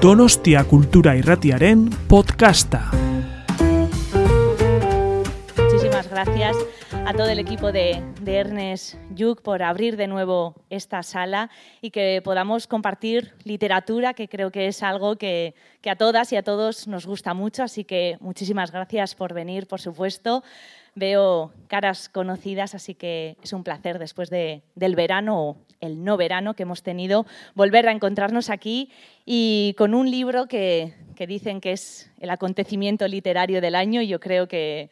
[0.00, 2.90] Donostia Cultura Irratiaren podcasta.
[5.58, 6.56] Muchísimas gracias
[7.04, 11.50] a todo el equipo de, de Ernest Yuk por abrir de nuevo esta sala
[11.82, 16.36] y que podamos compartir literatura, que creo que es algo que, que a todas y
[16.36, 17.62] a todos nos gusta mucho.
[17.62, 20.42] Así que muchísimas gracias por venir, por supuesto.
[20.94, 26.16] Veo caras conocidas, así que es un placer después de, del verano o el no
[26.16, 28.90] verano que hemos tenido volver a encontrarnos aquí
[29.24, 34.08] y con un libro que, que dicen que es el acontecimiento literario del año y
[34.08, 34.90] yo creo que,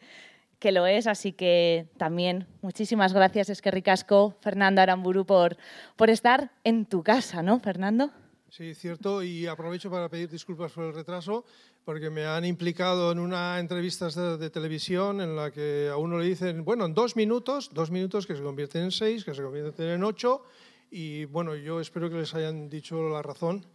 [0.59, 5.57] que lo es, así que también muchísimas gracias, es que ricasco, Fernando Aramburu, por,
[5.95, 8.11] por estar en tu casa, ¿no, Fernando?
[8.51, 11.45] Sí, cierto, y aprovecho para pedir disculpas por el retraso,
[11.85, 16.17] porque me han implicado en una entrevista de, de, televisión en la que a uno
[16.17, 19.43] le dicen, bueno, en dos minutos, dos minutos que se convierten en seis, que se
[19.43, 20.43] convierten en ocho,
[20.91, 23.65] y bueno, yo espero que les hayan dicho la razón.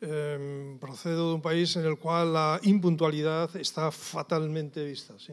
[0.00, 5.14] Eh, procedo de un país en el cual la impuntualidad está fatalmente vista.
[5.16, 5.32] ¿sí?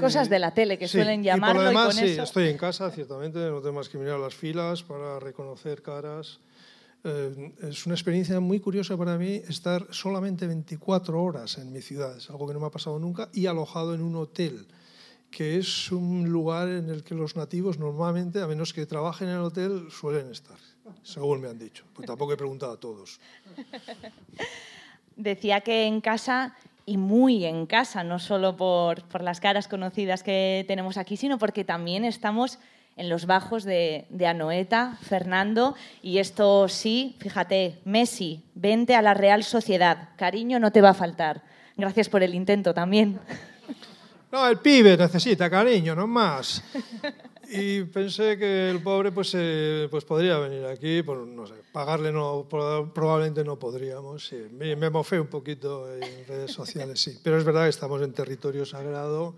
[0.00, 1.62] Cosas de la tele que sí, suelen llamarlo.
[1.62, 2.22] Y por lo demás, y con sí, eso...
[2.22, 6.40] estoy en casa, ciertamente, no tengo más que mirar las filas para reconocer caras.
[7.08, 12.16] Eh, es una experiencia muy curiosa para mí estar solamente 24 horas en mi ciudad,
[12.16, 14.66] es algo que no me ha pasado nunca, y alojado en un hotel,
[15.30, 19.36] que es un lugar en el que los nativos normalmente, a menos que trabajen en
[19.36, 20.58] el hotel, suelen estar,
[21.04, 21.84] según me han dicho.
[21.94, 23.20] Pues tampoco he preguntado a todos.
[25.16, 30.24] Decía que en casa y muy en casa, no solo por, por, las caras conocidas
[30.24, 32.58] que tenemos aquí, sino porque también estamos
[32.96, 39.44] en los bajos de, Anoeta, Fernando, y esto sí, fíjate, Messi, vente a la Real
[39.44, 41.42] Sociedad, cariño no te va a faltar.
[41.76, 43.20] Gracias por el intento también.
[44.32, 46.62] No, el pibe necesita cariño, no más.
[47.48, 52.10] Y pensé que el pobre pues, eh, pues podría venir aquí, por, no sé, pagarle
[52.10, 54.32] no, probablemente no podríamos.
[54.50, 57.18] Me, me, mofé un poquito en redes sociales, sí.
[57.22, 59.36] Pero es verdad que estamos en territorio sagrado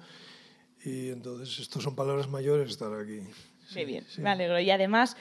[0.85, 3.21] y entonces estos son palabras mayores estar aquí.
[3.75, 4.59] Bien, me alegro.
[4.61, 5.17] Y además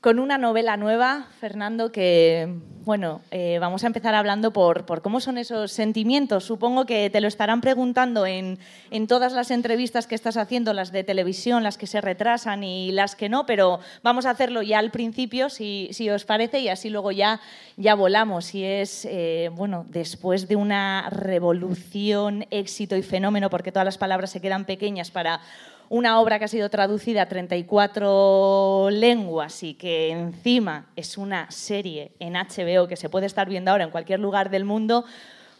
[0.00, 2.48] con una novela nueva, Fernando, que,
[2.84, 6.44] bueno, eh, vamos a empezar hablando por, por, cómo son esos sentimientos.
[6.44, 8.60] Supongo que te lo estarán preguntando en,
[8.92, 12.92] en, todas las entrevistas que estás haciendo, las de televisión, las que se retrasan y
[12.92, 16.68] las que no, pero vamos a hacerlo ya al principio, si, si os parece, y
[16.68, 17.40] así luego ya,
[17.76, 18.54] ya volamos.
[18.54, 24.30] Y es, eh, bueno, después de una revolución, éxito y fenómeno, porque todas las palabras
[24.30, 25.40] se quedan pequeñas para
[25.88, 32.12] una obra que ha sido traducida a 34 lenguas y que encima es una serie
[32.18, 35.04] en HBO que se puede estar viendo ahora en cualquier lugar del mundo,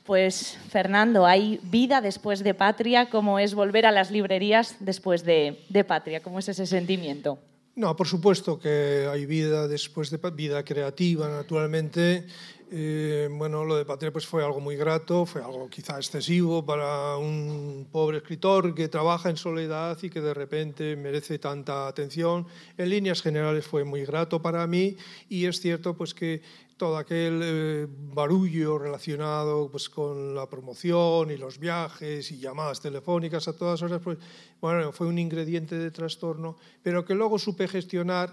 [0.05, 3.11] pues Fernando, ¿hay vida después de Patria?
[3.11, 6.21] ¿Cómo es volver a las librerías después de, de Patria?
[6.21, 7.39] ¿Cómo es ese sentimiento?
[7.79, 12.27] No, por supuesto que hay vida después de vida creativa, naturalmente.
[12.71, 17.17] Eh, bueno, lo de Patria pues fue algo muy grato, fue algo quizá excesivo para
[17.17, 22.47] un pobre escritor que trabaja en soledad y que de repente merece tanta atención.
[22.77, 24.97] En líneas generales fue muy grato para mí
[25.31, 26.43] y es cierto pues que
[26.77, 33.49] todo aquel eh, barullo relacionado pues, con la promoción y los viajes y llamadas telefónicas
[33.49, 34.19] a todas horas, pues,
[34.61, 38.33] bueno, fue un ingrediente de trastorno, pero que luego supe gestionar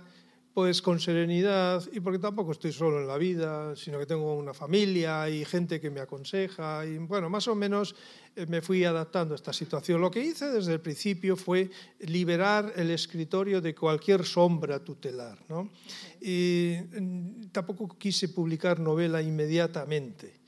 [0.56, 4.54] pues con serenidad y porque tampoco estoy solo en la vida, sino que tengo una
[4.54, 7.94] familia y gente que me aconseja y bueno, más o menos
[8.38, 10.00] eh, me fui adaptando a esta situación.
[10.00, 15.72] Lo que hice desde el principio fue liberar el escritorio de cualquier sombra tutelar, ¿no?
[16.22, 20.40] Y mm, tampoco quise publicar novela inmediatamente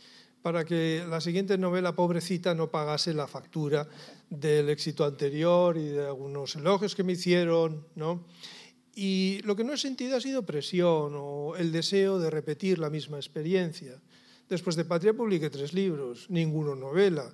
[0.42, 3.90] para que la siguiente novela, pobrecita, no pagase la factura
[4.30, 8.24] del éxito anterior y de algunos elogios que me hicieron, ¿no?
[8.98, 12.90] Y lo que no he sentido ha sido presión o el deseo de repetir la
[12.90, 14.02] misma experiencia.
[14.50, 17.30] Después de Patria publiqué tres libros, ninguno novela.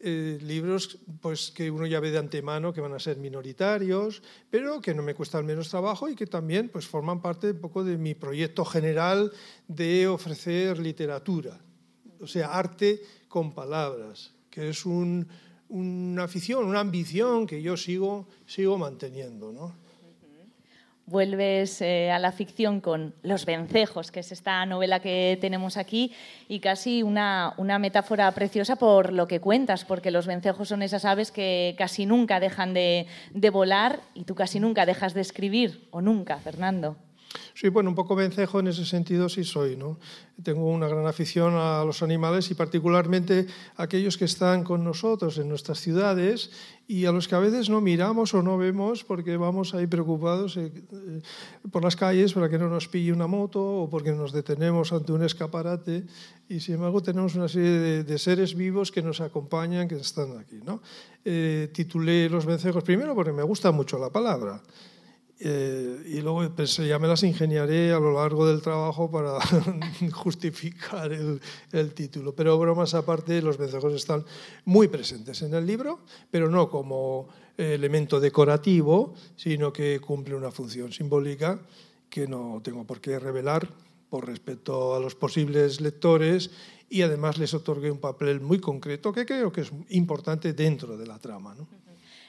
[0.00, 4.80] Eh, libros pues, que uno ya ve de antemano que van a ser minoritarios, pero
[4.80, 7.96] que no me cuestan menos trabajo y que también pues, forman parte un poco de
[7.96, 9.30] mi proyecto general
[9.68, 11.60] de ofrecer literatura,
[12.18, 15.28] o sea, arte con palabras, que es un,
[15.68, 19.52] una afición, una ambición que yo sigo, sigo manteniendo.
[19.52, 19.83] ¿no?
[21.06, 26.12] Vuelves eh, a la ficción con Los vencejos, que es esta novela que tenemos aquí,
[26.48, 31.04] y casi una, una, metáfora preciosa por lo que cuentas, porque los vencejos son esas
[31.04, 35.88] aves que casi nunca dejan de, de, volar y tú casi nunca dejas de escribir,
[35.90, 36.96] o nunca, Fernando.
[37.54, 39.98] Sí, bueno, un poco vencejo en ese sentido sí soy, ¿no?
[40.42, 43.46] Tengo una gran afición a los animales y particularmente
[43.76, 46.50] a aquellos que están con nosotros en nuestras ciudades
[46.86, 50.56] y a los que a veces no miramos o no vemos porque vamos ahí preocupados
[50.56, 51.22] eh, eh,
[51.70, 55.12] por las calles para que no nos pille una moto o porque nos detenemos ante
[55.12, 56.04] un escaparate
[56.48, 60.60] y sin embargo tenemos una serie de, seres vivos que nos acompañan, que están aquí,
[60.64, 60.82] ¿no?
[61.24, 64.62] Eh, titulé Los vencejos primero porque me gusta mucho la palabra.
[65.40, 69.38] Eh, y luego pensé, ya me las ingeniaré a lo largo del trabajo para
[70.12, 71.40] justificar el,
[71.72, 72.34] el, título.
[72.34, 74.24] Pero bromas aparte, los vencejos están
[74.64, 76.00] muy presentes en el libro,
[76.30, 81.60] pero no como elemento decorativo, sino que cumple una función simbólica
[82.10, 83.68] que no tengo por qué revelar
[84.08, 86.50] por respeto a los posibles lectores
[86.88, 91.06] y además les otorgué un papel muy concreto que creo que es importante dentro de
[91.06, 91.54] la trama.
[91.56, 91.66] ¿no?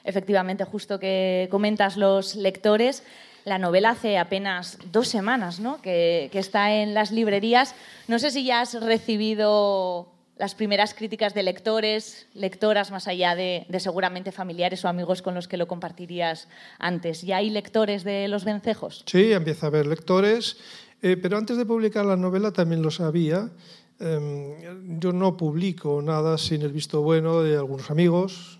[0.05, 3.03] Efectivamente, justo que comentas los lectores,
[3.45, 5.81] la novela hace apenas dos semanas ¿no?
[5.81, 7.75] que, está en las librerías.
[8.07, 13.65] No sé si ya has recibido las primeras críticas de lectores, lectoras, más allá de,
[13.77, 16.49] seguramente familiares o amigos con los que lo compartirías
[16.79, 17.21] antes.
[17.21, 19.03] ¿Ya hay lectores de Los Vencejos?
[19.05, 20.57] Sí, empieza a haber lectores,
[21.01, 23.51] eh, pero antes de publicar la novela también lo sabía.
[23.99, 28.59] Em, yo no publico nada sin el visto bueno de algunos amigos,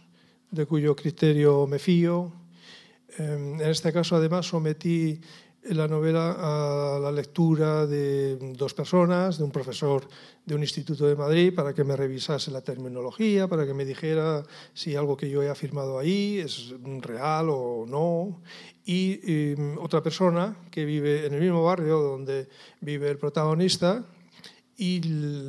[0.52, 2.32] de cuyo criterio me fío.
[3.18, 5.20] Em, en este caso, además, sometí
[5.70, 10.08] la novela a la lectura de dos personas, de un profesor
[10.46, 14.44] de un instituto de Madrid, para que me revisase la terminología, para que me dijera
[14.74, 18.42] si algo que yo he afirmado ahí es real o no.
[18.86, 22.48] Y, em, otra persona que vive en el mismo barrio donde
[22.82, 24.06] vive el protagonista,
[24.78, 25.02] y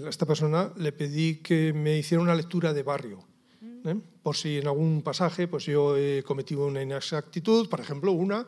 [0.06, 3.35] a esta persona le pedí que me hiciera una lectura de barrio
[3.84, 3.96] ¿eh?
[4.22, 7.68] por si en algún pasaje pues yo he cometido una inexactitud.
[7.68, 8.46] Por ejemplo, una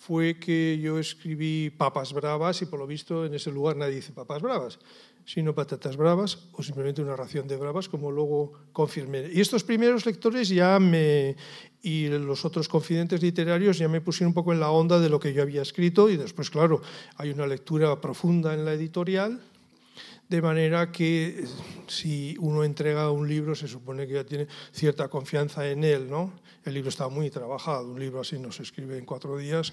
[0.00, 4.12] fue que yo escribí papas bravas y por lo visto en ese lugar nadie dice
[4.12, 4.78] papas bravas,
[5.26, 9.30] sino patatas bravas o simplemente una ración de bravas, como luego confirmé.
[9.30, 11.36] Y estos primeros lectores ya me
[11.82, 15.20] y los otros confidentes literarios ya me pusieron un poco en la onda de lo
[15.20, 16.80] que yo había escrito y después, claro,
[17.16, 19.40] hay una lectura profunda en la editorial
[20.30, 21.44] de manera que
[21.88, 26.08] si uno entrega un libro se supone que ya tiene cierta confianza en él.
[26.08, 26.32] ¿no?
[26.64, 29.72] El libro está muy trabajado, un libro así no se escribe en cuatro días.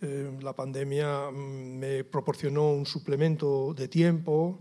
[0.00, 4.58] Eh, la pandemia mm, me proporcionó un suplemento de tiempo.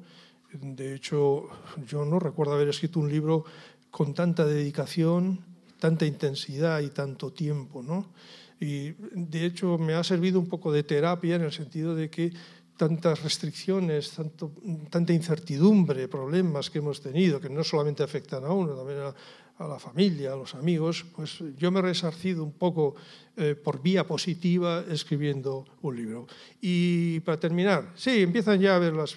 [0.53, 1.47] De hecho,
[1.87, 3.43] yo no recuerdo haber escrito un libro
[3.89, 5.43] con tanta dedicación,
[5.79, 7.81] tanta intensidad y tanto tiempo.
[7.81, 8.11] ¿no?
[8.59, 12.31] Y de hecho me ha servido un poco de terapia en el sentido de que
[12.81, 14.57] tantas restricciones, tanto,
[14.89, 19.77] tanta incertidumbre, problemas que hemos tenido, que no solamente afectan a uno, también a, la
[19.77, 22.95] familia, a los amigos, pues yo me he resarcido un poco
[23.37, 26.25] eh, por vía positiva escribiendo un libro.
[26.59, 29.15] Y para terminar, sí, empiezan ya a ver las,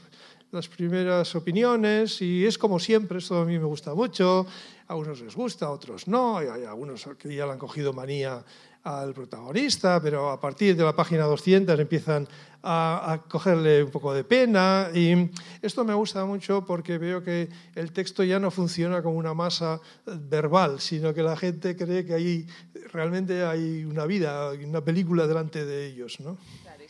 [0.53, 4.47] las primeras opiniones y es como siempre, esto a mí me gusta mucho,
[4.87, 8.45] a unos les gusta, a otros no, hay algunos que ya le han cogido manía
[8.85, 12.29] al protagonista, pero a partir de la página 200 empiezan
[12.63, 14.91] a, cogerle un poco de pena.
[14.95, 15.31] Y
[15.63, 19.81] esto me gusta mucho porque veo que el texto ya no funciona como una masa
[20.07, 22.47] verbal, sino que la gente cree que ahí
[22.93, 26.21] realmente hay una vida, una película delante de ellos.
[26.21, 26.37] ¿no?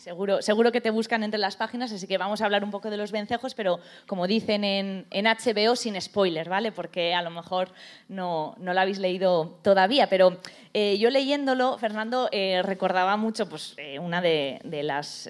[0.05, 2.91] Seguro, seguro que te buscan entre las páginas, así que vamos a hablar un poco
[2.91, 6.73] de los vencejos, pero como dicen en, HBO, sin spoiler, ¿vale?
[6.73, 7.71] Porque a lo mejor
[8.11, 10.37] no, no lo habéis leído todavía, pero
[10.75, 15.27] eh, yo leyéndolo, Fernando, eh, recordaba mucho, pues eh, una de, de las...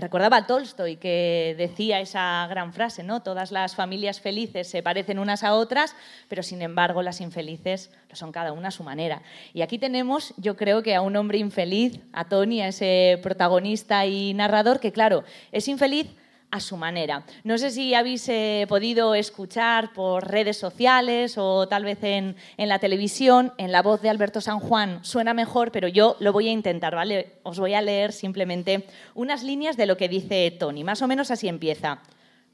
[0.00, 3.20] recordaba a Tolstoy que decía esa gran frase, ¿no?
[3.20, 5.94] Todas las familias felices se parecen unas a otras,
[6.28, 9.20] pero sin embargo las infelices lo son cada una a su manera.
[9.52, 13.89] Y aquí tenemos, yo creo que a un hombre infeliz, a Tony, a ese protagonista,
[14.06, 16.06] y narrador que, claro, es infeliz
[16.50, 17.24] a su manera.
[17.44, 22.68] No sé si habéis eh, podido escuchar por redes sociales o tal vez en, en,
[22.68, 26.48] la televisión, en la voz de Alberto San Juan suena mejor, pero yo lo voy
[26.48, 27.34] a intentar, ¿vale?
[27.44, 30.82] Os voy a leer simplemente unas líneas de lo que dice Tony.
[30.82, 32.00] Más o menos así empieza.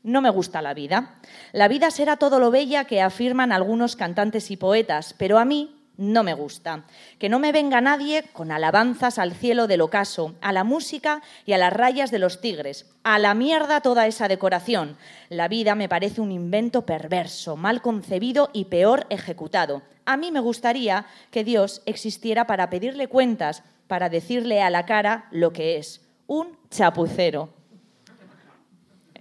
[0.03, 1.17] No me gusta la vida.
[1.53, 5.76] La vida será todo lo bella que afirman algunos cantantes y poetas, pero a mí
[5.99, 6.85] no me gusta.
[7.19, 11.53] Que no me venga nadie con alabanzas al cielo del ocaso, a la música y
[11.53, 12.87] a las rayas de los tigres.
[13.03, 14.97] A la mierda toda esa decoración.
[15.29, 19.83] La vida me parece un invento perverso, mal concebido y peor ejecutado.
[20.05, 25.27] A mí me gustaría que Dios existiera para pedirle cuentas, para decirle a la cara
[25.31, 27.51] lo que es, un chapucero.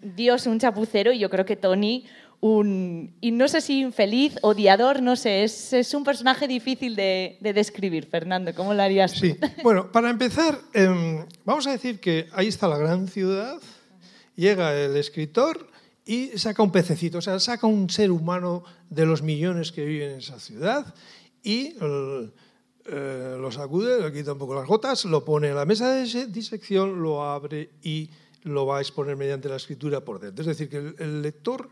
[0.02, 2.06] Dios un chapucero y yo creo que Tony
[3.22, 7.54] y no sé si infeliz, odiador, no sé, es, es un personaje difícil de, de,
[7.54, 8.06] describir.
[8.06, 9.14] Fernando, ¿cómo lo harías?
[9.14, 13.60] Sí, bueno, para empezar, eh, vamos a decir que ahí está la gran ciudad,
[14.36, 15.68] llega el escritor
[16.06, 20.12] y saca un pececito, o sea, saca un ser humano de los millones que viven
[20.12, 20.94] en esa ciudad
[21.42, 22.32] y el,
[22.86, 26.28] eh, lo sacude, le quita un poco las gotas, lo pone en la mesa de
[26.28, 28.12] disección, lo abre y
[28.44, 30.44] lo va a exponer mediante la escritura por dentro.
[30.44, 31.72] Es decir, que el lector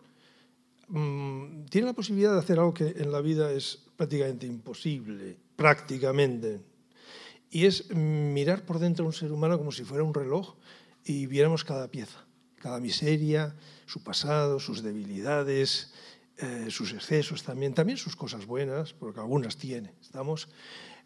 [0.87, 6.61] mmm, tiene la posibilidad de hacer algo que en la vida es prácticamente imposible, prácticamente,
[7.49, 10.55] y es mirar por dentro a un ser humano como si fuera un reloj
[11.05, 12.25] y viéramos cada pieza,
[12.55, 15.93] cada miseria, su pasado, sus debilidades,
[16.37, 19.93] eh, sus excesos también, también sus cosas buenas, porque algunas tiene.
[20.01, 20.49] Estamos.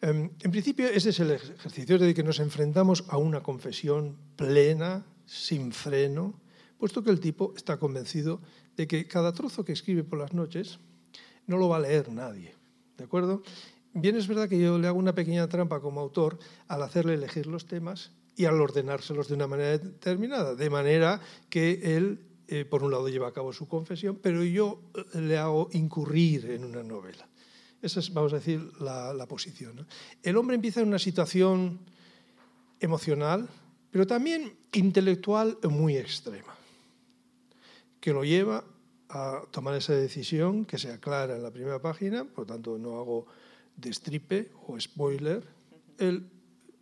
[0.02, 5.06] Eh, en principio, ese es el ejercicio de que nos enfrentamos a una confesión plena,
[5.26, 6.40] sin freno,
[6.78, 8.42] puesto que el tipo está convencido
[8.76, 10.80] de que cada trozo que escribe por las noches
[11.48, 12.56] no lo va a leer nadie.
[12.98, 13.42] ¿De acuerdo?
[13.94, 17.48] Bien es verdad que yo le hago una pequeña trampa como autor al hacerle elegir
[17.48, 21.20] los temas y al ordenárselos de una manera determinada, de manera
[21.50, 25.38] que él, eh, por un lado, lleva a cabo su confesión, pero yo eh, le
[25.38, 27.28] hago incurrir en una novela.
[27.82, 29.88] Esa es, vamos a decir, la, posición.
[30.22, 31.80] El hombre empieza en una situación
[32.80, 33.48] emocional,
[33.90, 36.56] pero también intelectual muy extrema,
[38.00, 38.64] que lo lleva
[39.10, 43.00] a tomar esa decisión que se aclara en la primera página, por lo tanto no
[43.00, 43.26] hago
[43.76, 45.48] destripe o spoiler,
[45.98, 46.30] él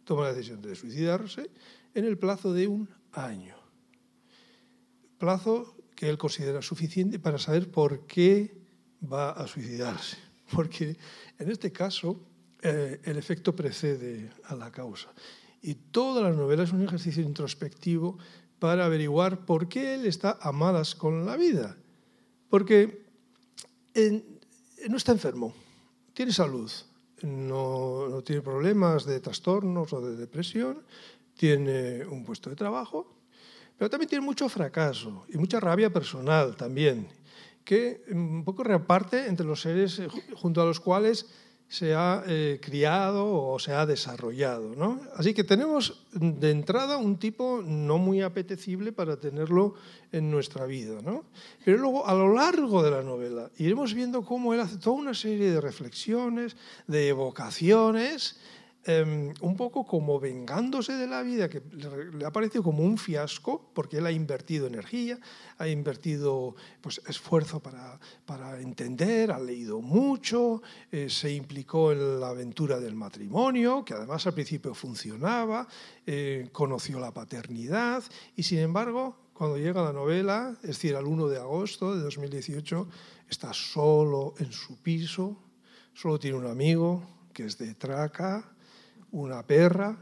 [0.03, 1.49] toma la decisión de suicidarse
[1.93, 3.55] en el plazo de un año.
[5.17, 8.57] Plazo que él considera suficiente para saber por qué
[9.01, 10.17] va a suicidarse.
[10.51, 10.97] Porque
[11.39, 12.21] en este caso
[12.61, 15.13] eh, el efecto precede a la causa.
[15.61, 18.17] Y toda la novela es un ejercicio introspectivo
[18.59, 21.77] para averiguar por qué él está a malas con la vida.
[22.49, 23.05] Porque
[24.89, 25.53] no está enfermo,
[26.13, 26.71] tiene salud,
[27.21, 30.83] no, no, tiene problemas de trastornos o de depresión,
[31.35, 33.15] tiene un puesto de trabajo,
[33.77, 37.07] pero también tiene mucho fracaso y mucha rabia personal también,
[37.63, 40.01] que un poco reparte entre los seres
[40.35, 41.27] junto a los cuales
[41.67, 44.75] se ha eh, criado o se ha desarrollado.
[44.75, 45.01] ¿no?
[45.15, 49.75] Así que tenemos de entrada un tipo no muy apetecible para tenerlo
[50.11, 51.01] en nuestra vida.
[51.01, 51.25] ¿no?
[51.63, 55.13] Pero luego, a lo largo de la novela, iremos viendo cómo él hace toda una
[55.13, 56.55] serie de reflexiones,
[56.87, 58.37] de evocaciones,
[58.87, 61.63] eh, un poco como vengándose de la vida, que
[62.13, 65.19] le ha parecido como un fiasco, porque él ha invertido energía,
[65.57, 70.61] ha invertido pues, esfuerzo para, para entender, ha leído mucho,
[70.91, 75.67] eh, se implicó en la aventura del matrimonio, que además al principio funcionaba,
[76.05, 78.03] eh, conoció la paternidad,
[78.35, 82.87] y sin embargo, cuando llega la novela, es decir, al 1 de agosto de 2018,
[83.27, 85.37] está solo en su piso,
[85.95, 88.54] solo tiene un amigo que es de Traca,
[89.15, 89.95] una perra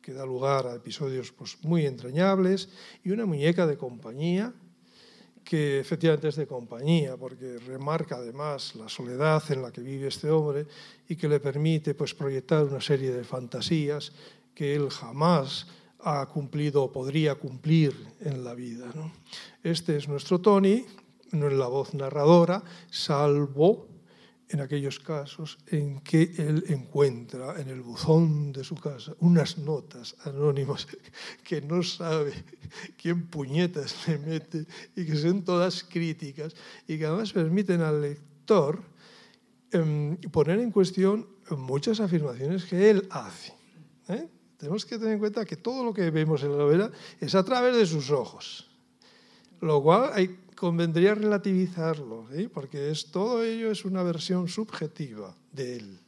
[0.00, 2.70] que da lugar a episodios pues, muy entrañables
[3.02, 4.54] y una muñeca de compañía
[5.42, 10.30] que efectivamente es de compañía porque remarca además la soledad en la que vive este
[10.30, 10.66] hombre
[11.08, 14.12] y que le permite pues, proyectar una serie de fantasías
[14.54, 15.66] que él jamás
[15.98, 18.92] ha cumplido o podría cumplir en la vida.
[18.94, 19.10] ¿no?
[19.64, 20.86] Este es nuestro Tony,
[21.32, 23.89] no es la voz narradora, salvo
[24.50, 30.16] en aquellos casos en que él encuentra en el buzón de su casa unas notas
[30.24, 30.86] anónimas
[31.44, 32.32] que no sabe
[33.00, 34.66] quién puñetas le mete
[34.96, 36.54] y que son todas críticas
[36.86, 38.82] y que además permiten al lector
[39.70, 43.54] eh, poner en cuestión muchas afirmaciones que él hace.
[44.08, 44.28] ¿eh?
[44.56, 46.90] Tenemos que tener en cuenta que todo lo que vemos en la novela
[47.20, 48.68] es a través de sus ojos,
[49.60, 55.98] lo cual hay convendría relativizarlo, porque es, todo ello es una versión subjetiva de él.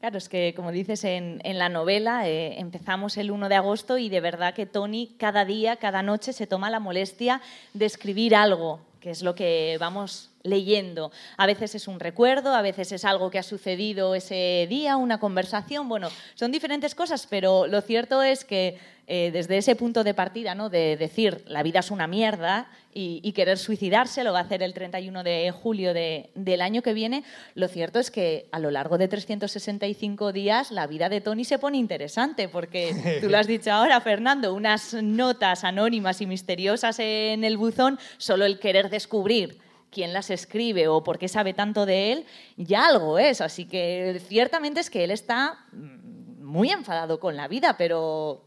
[0.00, 3.96] Claro, es que como dices en, en la novela, eh, empezamos el 1 de agosto
[3.96, 7.40] y de verdad que Tony cada día, cada noche se toma la molestia
[7.72, 11.12] de escribir algo, que es lo que vamos leyendo.
[11.36, 15.18] A veces es un recuerdo, a veces es algo que ha sucedido ese día, una
[15.18, 15.88] conversación.
[15.88, 18.78] Bueno, son diferentes cosas, pero lo cierto es que
[19.12, 20.70] eh, desde ese punto de partida, ¿no?
[20.70, 24.62] de decir la vida es una mierda y, y querer suicidarse, lo va a hacer
[24.62, 27.24] el 31 de julio de, del año que viene,
[27.56, 31.58] lo cierto es que a lo largo de 365 días la vida de Tony se
[31.58, 37.42] pone interesante, porque tú lo has dicho ahora, Fernando, unas notas anónimas y misteriosas en
[37.42, 39.58] el buzón, solo el querer descubrir
[39.90, 43.40] quién las escribe o por qué sabe tanto de él, ya algo es.
[43.40, 48.44] Así que ciertamente es que él está muy enfadado con la vida, pero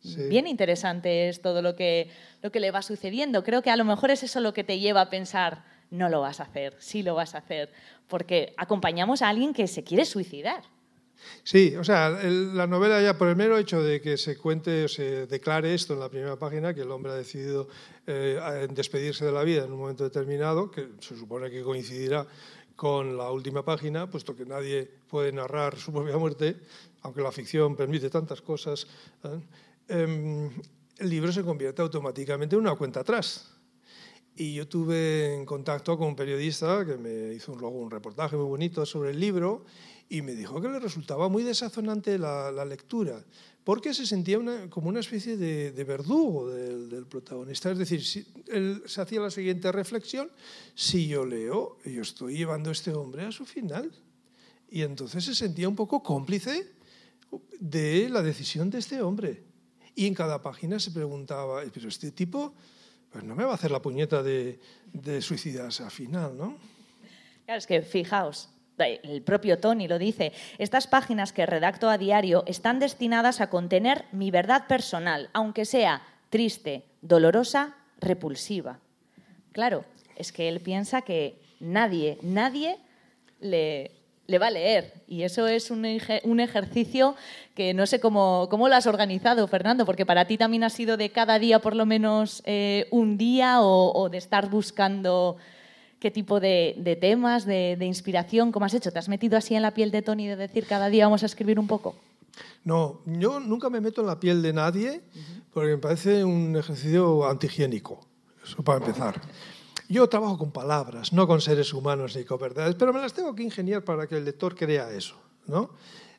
[0.00, 0.28] sí.
[0.28, 2.10] bien interesante es todo lo que,
[2.42, 3.44] lo que le va sucediendo.
[3.44, 6.20] Creo que a lo mejor es eso lo que te lleva a pensar no lo
[6.20, 7.72] vas a hacer, sí lo vas a hacer,
[8.06, 10.62] porque acompañamos a alguien que se quiere suicidar.
[11.42, 14.88] Sí, o sea, la novela ya por el mero hecho de que se cuente o
[14.88, 17.68] se declare esto en la primera página, que el hombre ha decidido
[18.10, 22.26] eh, despedirse de la vida en un momento determinado, que se supone que coincidirá
[22.76, 26.56] con la última página, puesto que nadie puede narrar su propia muerte,
[27.02, 28.86] aunque la ficción permite tantas cosas,
[29.24, 29.40] ¿eh?
[29.88, 30.50] em,
[30.98, 33.50] el libro se convierte automáticamente en una cuenta atrás.
[34.36, 38.46] Y yo tuve en contacto con un periodista que me hizo luego un reportaje muy
[38.46, 39.64] bonito sobre el libro
[40.08, 43.24] y me dijo que le resultaba muy desazonante la, lectura,
[43.64, 44.38] porque se sentía
[44.70, 47.70] como una especie de, verdugo del, protagonista.
[47.70, 50.30] Es decir, si, él se hacía la siguiente reflexión,
[50.74, 53.90] si yo leo, yo estoy llevando a este hombre a su final.
[54.70, 56.72] Y entonces se sentía un poco cómplice
[57.58, 59.42] de la decisión de este hombre.
[59.94, 62.54] Y en cada página se preguntaba, pero este tipo
[63.10, 64.60] pues no me va a hacer la puñeta de,
[64.92, 66.56] de suicidarse al final, ¿no?
[67.44, 68.48] Claro, es que fijaos,
[68.86, 74.04] el propio Tony lo dice, estas páginas que redacto a diario están destinadas a contener
[74.12, 78.78] mi verdad personal, aunque sea triste, dolorosa, repulsiva.
[79.52, 79.84] Claro,
[80.16, 82.78] es que él piensa que nadie, nadie
[83.40, 83.90] le,
[84.30, 84.94] le va a leer.
[85.08, 87.16] Y eso es un, ejercicio
[87.54, 90.96] que no sé cómo, cómo, lo has organizado, Fernando, porque para ti también ha sido
[90.96, 95.36] de cada día por lo menos eh, un día o de estar buscando
[96.00, 98.90] qué tipo de, temas, de, inspiración, cómo has hecho.
[98.90, 101.26] ¿Te has metido así en la piel de Tony de decir cada día vamos a
[101.26, 101.94] escribir un poco?
[102.64, 105.02] No, yo nunca me meto en la piel de nadie
[105.52, 108.00] porque me parece un ejercicio antihigiénico,
[108.42, 109.20] eso para empezar.
[109.88, 113.34] Yo trabajo con palabras, no con seres humanos ni con verdades, pero me las tengo
[113.34, 115.16] que ingeniar para que el lector crea eso.
[115.46, 115.70] ¿no?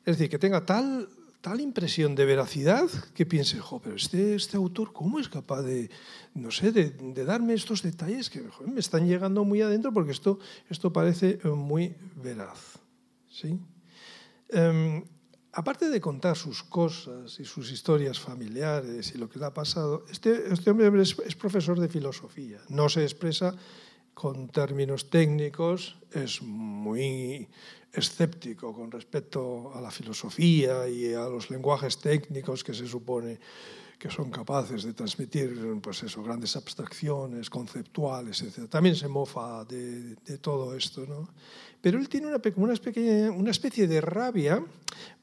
[0.04, 1.08] Es decir, que tenga tal
[1.42, 5.90] tal impresión de veracidad que piense, jo, pero este, este autor, ¿cómo es capaz de,
[6.34, 6.90] no sé, de,
[7.24, 10.38] darme estos detalles que me están llegando muy adentro porque esto,
[10.70, 12.78] esto parece eh, muy veraz?
[13.28, 13.58] ¿sí?
[14.48, 15.04] Em,
[15.52, 20.06] aparte de contar sus cosas y sus historias familiares y lo que le ha pasado,
[20.10, 23.52] este, este hombre es profesor de filosofía, no se expresa
[24.14, 27.48] con términos técnicos, es muy
[27.92, 33.38] escéptico con respecto a la filosofía y a los lenguajes técnicos que se supone
[33.98, 38.68] que son capaces de transmitir pues eso, grandes abstracciones conceptuales, etc.
[38.68, 41.06] También se mofa de, todo esto.
[41.06, 41.28] ¿no?
[41.80, 44.64] Pero él tiene una, una, pequeña, una especie de rabia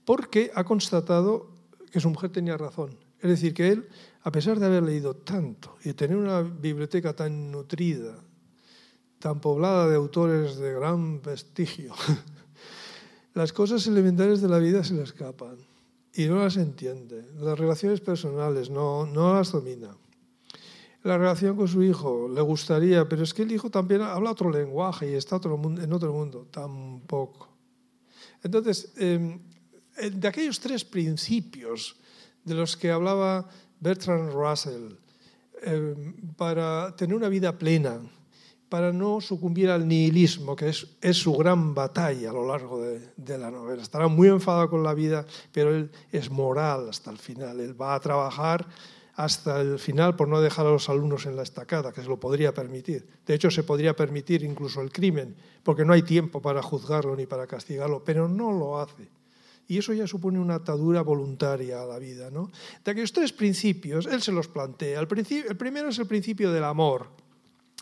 [0.05, 1.49] porque ha constatado
[1.91, 2.97] que su mujer tenía razón.
[3.19, 3.89] Es decir, que él,
[4.23, 8.15] a pesar de haber leído tanto y tener una biblioteca tan nutrida,
[9.19, 11.93] tan poblada de autores de gran prestigio,
[13.33, 15.57] las cosas elementales de la vida se le escapan
[16.13, 17.25] y no las entiende.
[17.37, 19.95] Las relaciones personales no, no las domina.
[21.03, 24.49] La relación con su hijo le gustaría, pero es que el hijo también habla otro
[24.49, 26.47] lenguaje y está otro mundo, en otro mundo.
[26.51, 27.47] Tampoco.
[28.43, 29.39] Entonces, em,
[30.11, 31.95] de aquellos tres principios
[32.43, 33.47] de los que hablaba
[33.79, 34.95] Bertrand Russell,
[35.61, 38.01] em, para tener una vida plena,
[38.69, 43.37] para no sucumbir al nihilismo, que es, su gran batalla a lo largo de, de,
[43.37, 43.81] la novela.
[43.81, 47.59] Estará muy enfadado con la vida, pero él es moral hasta el final.
[47.59, 48.67] Él va a trabajar
[49.15, 52.19] hasta el final por no dejar a los alumnos en la estacada, que se lo
[52.19, 53.05] podría permitir.
[53.25, 57.25] De hecho, se podría permitir incluso el crimen, porque no hay tiempo para juzgarlo ni
[57.25, 59.09] para castigarlo, pero no lo hace.
[59.67, 62.31] Y eso ya supone una atadura voluntaria a la vida.
[62.31, 62.49] ¿no?
[62.85, 64.99] De aquellos tres principios, él se los plantea.
[64.99, 65.07] El,
[65.49, 67.07] el primero es el principio del amor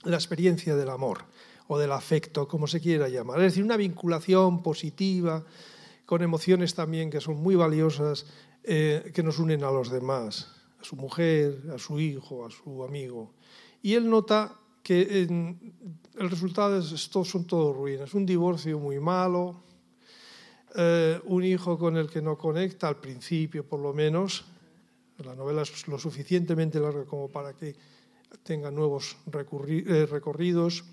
[0.08, 1.26] la experiencia del amor
[1.68, 3.40] o del afecto, como se quiera llamar.
[3.40, 5.46] Es decir, una vinculación positiva,
[6.06, 8.26] con emociones también que son muy valiosas,
[8.64, 12.84] eh, que nos unen a los demás, a su mujer, a su hijo, a su
[12.84, 13.34] amigo.
[13.82, 15.28] Y él nota que
[16.18, 18.14] el resultado es, son todos ruinas.
[18.14, 19.62] Un divorcio muy malo,
[20.76, 24.46] eh, un hijo con el que no conecta, al principio por lo menos.
[25.26, 27.76] La novela es lo suficientemente larga como para que
[28.44, 30.84] tenga nuevos eh, recorridos.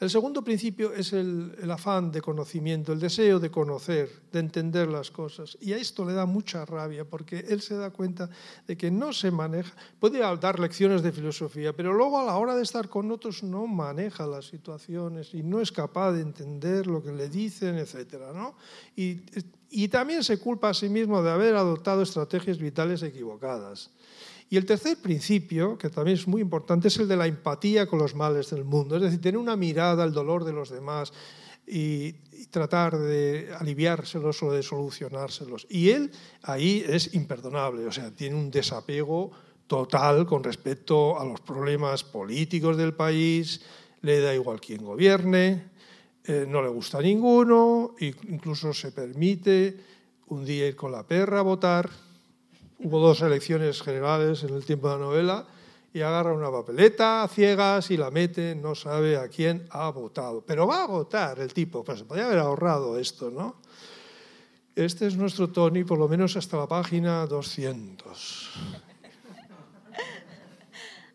[0.00, 5.10] El segundo principio es el, afán de conocimiento, el deseo de conocer, de entender las
[5.10, 5.56] cosas.
[5.60, 8.28] Y a esto le da mucha rabia porque él se da cuenta
[8.66, 12.56] de que no se maneja, puede dar lecciones de filosofía, pero luego a la hora
[12.56, 17.02] de estar con otros no maneja las situaciones y no es capaz de entender lo
[17.02, 18.32] que le dicen, etc.
[18.34, 18.56] ¿no?
[18.96, 19.20] Y,
[19.70, 23.90] y también se culpa a sí mismo de haber adoptado estrategias vitales equivocadas.
[24.50, 27.98] Y el tercer principio, que también es muy importante, es el de la empatía con
[27.98, 31.12] los males del mundo, es decir, tener una mirada al dolor de los demás
[31.66, 32.12] y,
[32.50, 35.66] tratar de aliviárselos o de solucionárselos.
[35.68, 39.32] Y él ahí es imperdonable, o sea, tiene un desapego
[39.66, 43.62] total con respecto a los problemas políticos del país,
[44.02, 45.70] le da igual quién gobierne,
[46.24, 49.76] eh, no le gusta a ninguno, incluso se permite
[50.28, 51.90] un día ir con la perra a votar.
[52.84, 55.46] Hubo dos elecciones generales en el tiempo de la novela
[55.94, 60.44] y agarra una papeleta a ciegas y la mete, no sabe a quién ha votado.
[60.46, 63.56] Pero va a votar el tipo, pues se podría haber ahorrado esto, ¿no?
[64.76, 68.50] Este es nuestro Tony, por lo menos hasta la página 200.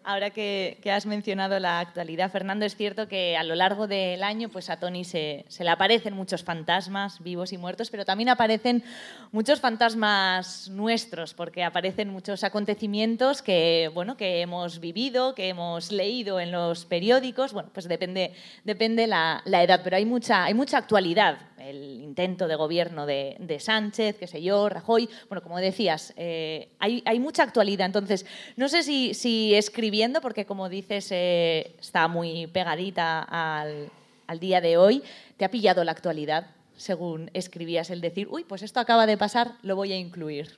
[0.09, 4.49] Ahora que, has mencionado la actualidad, Fernando, es cierto que a lo largo del año
[4.49, 8.83] pues a Tony se, le aparecen muchos fantasmas vivos y muertos, pero también aparecen
[9.31, 16.39] muchos fantasmas nuestros, porque aparecen muchos acontecimientos que, bueno, que hemos vivido, que hemos leído
[16.39, 17.53] en los periódicos.
[17.53, 22.47] Bueno, pues depende, depende la, la edad, pero hay mucha, hay mucha actualidad el intento
[22.47, 25.09] de gobierno de, Sánchez, qué sé yo, Rajoy.
[25.27, 27.85] Bueno, como decías, eh, hay, mucha actualidad.
[27.85, 33.91] Entonces, no sé si, escribiendo, porque como dices, eh, está muy pegadita al,
[34.39, 35.03] día de hoy,
[35.37, 39.57] te ha pillado la actualidad, según escribías, el decir, uy, pues esto acaba de pasar,
[39.63, 40.57] lo voy a incluir.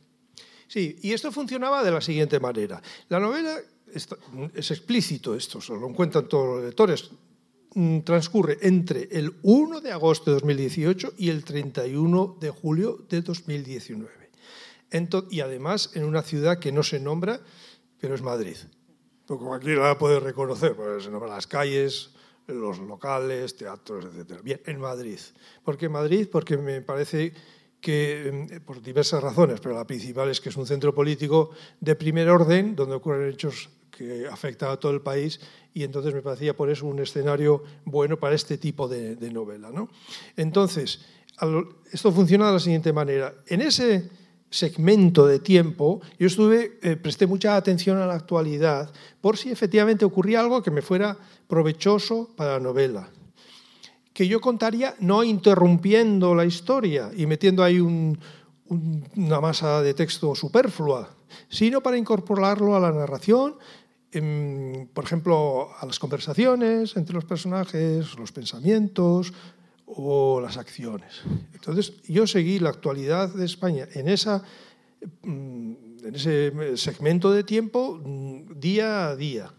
[0.68, 2.82] Sí, y esto funcionaba de la siguiente manera.
[3.10, 3.58] La novela
[3.94, 7.12] es explícito esto, se lo encuentran todos los lectores.
[7.74, 13.22] Mm, transcurre entre el 1 de agosto de 2018 y el 31 de julio de
[13.22, 14.12] 2019.
[15.30, 17.40] y además en una ciudad que no se nombra,
[17.98, 18.58] pero es Madrid.
[19.26, 22.12] Porque cualquiera la puede reconocer, porque se nombran las calles,
[22.48, 24.42] los locales, teatros, etc.
[24.44, 25.20] Bien, en Madrid.
[25.64, 26.28] ¿Por qué Madrid?
[26.30, 27.32] Porque me parece
[27.80, 31.96] que, mm, por diversas razones, pero la principal es que es un centro político de
[31.96, 33.70] primer orden, donde ocurren hechos
[34.02, 35.40] que afecta a todo el país
[35.74, 39.72] y entonces me parecía por eso un escenario bueno para este tipo de, novela.
[39.72, 39.90] ¿no?
[40.36, 41.02] Entonces,
[41.92, 43.34] esto funciona de la siguiente manera.
[43.48, 44.10] En ese
[44.50, 50.04] segmento de tiempo, yo estuve, eh, presté mucha atención a la actualidad por si efectivamente
[50.04, 53.10] ocurría algo que me fuera provechoso para la novela.
[54.14, 61.16] Que yo contaría no interrumpiendo la historia y metiendo ahí una masa de texto superflua,
[61.48, 63.56] sino para incorporarlo a la narración
[64.12, 69.32] por ejemplo, a las conversaciones entre los personajes, los pensamientos
[69.86, 71.22] o las acciones.
[71.54, 74.44] Entonces, yo seguí la actualidad de España en, esa,
[75.22, 79.54] mm, en ese segmento de tiempo mm, día a día.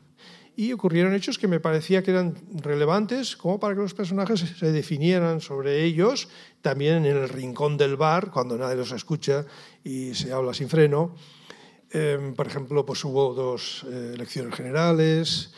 [0.55, 4.71] Y ocurrieron hechos que me parecía que eran relevantes como para que los personajes se
[4.71, 6.29] definieran sobre ellos,
[6.61, 9.47] también en el rincón del bar, cuando nadie los escucha
[9.83, 11.15] y se habla sin freno
[11.93, 15.53] Em, por ejemplo, pues hubo dos eh, elecciones generales.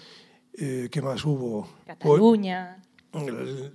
[0.53, 1.69] Eh, ¿Qué más hubo?
[1.87, 2.83] Cataluña.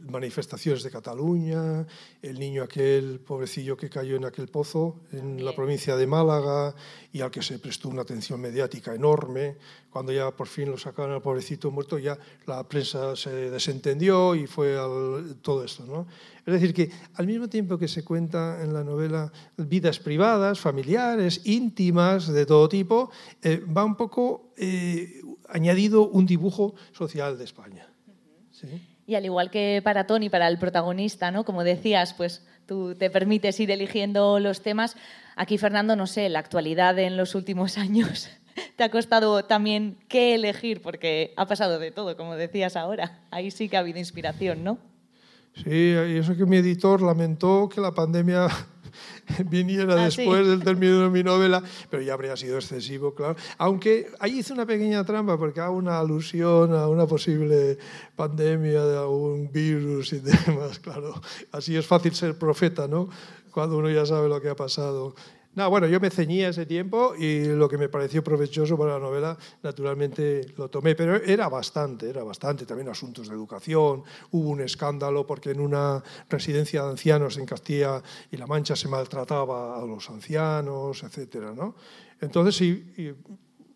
[0.09, 1.85] Manifestaciones de Cataluña,
[2.21, 6.75] el niño aquel pobrecillo que cayó en aquel pozo en la provincia de Málaga
[7.11, 9.57] y al que se prestó una atención mediática enorme.
[9.89, 14.45] Cuando ya por fin lo sacaron al pobrecito muerto, ya la prensa se desentendió y
[14.45, 14.75] fue
[15.41, 15.85] todo esto.
[15.85, 16.05] ¿no?
[16.45, 21.41] Es decir, que al mismo tiempo que se cuenta en la novela vidas privadas, familiares,
[21.45, 23.09] íntimas, de todo tipo,
[23.41, 27.87] eh, va un poco eh, añadido un dibujo social de España.
[29.09, 31.43] Y al igual que para Tony, para el protagonista, ¿no?
[31.43, 34.95] como decías, pues tú te permites ir eligiendo los temas.
[35.35, 38.29] Aquí, Fernando, no sé, la actualidad en los últimos años
[38.75, 43.23] te ha costado también qué elegir, porque ha pasado de todo, como decías ahora.
[43.31, 44.77] Ahí sí que ha habido inspiración, ¿no?
[45.55, 48.47] Sí, y eso que mi editor lamentó que la pandemia
[49.49, 53.35] viniera ah, después del término de mi novela, pero ya habría sido excesivo, claro.
[53.57, 57.77] Aunque ahí hice una pequeña trampa porque hago una alusión a una posible
[58.15, 61.21] pandemia de algún virus y demás, claro.
[61.51, 63.09] Así es fácil ser profeta, ¿no?
[63.51, 65.15] Cuando uno ya sabe lo que ha pasado.
[65.59, 68.99] No, bueno, yo me ceñía ese tiempo y lo que me pareció provechoso para la
[68.99, 72.65] novela, naturalmente lo tomé, pero era bastante, era bastante.
[72.65, 78.01] También asuntos de educación, hubo un escándalo porque en una residencia de ancianos en Castilla
[78.31, 81.75] y La Mancha se maltrataba a los ancianos, etcétera, ¿no?
[82.21, 83.13] Entonces, sí,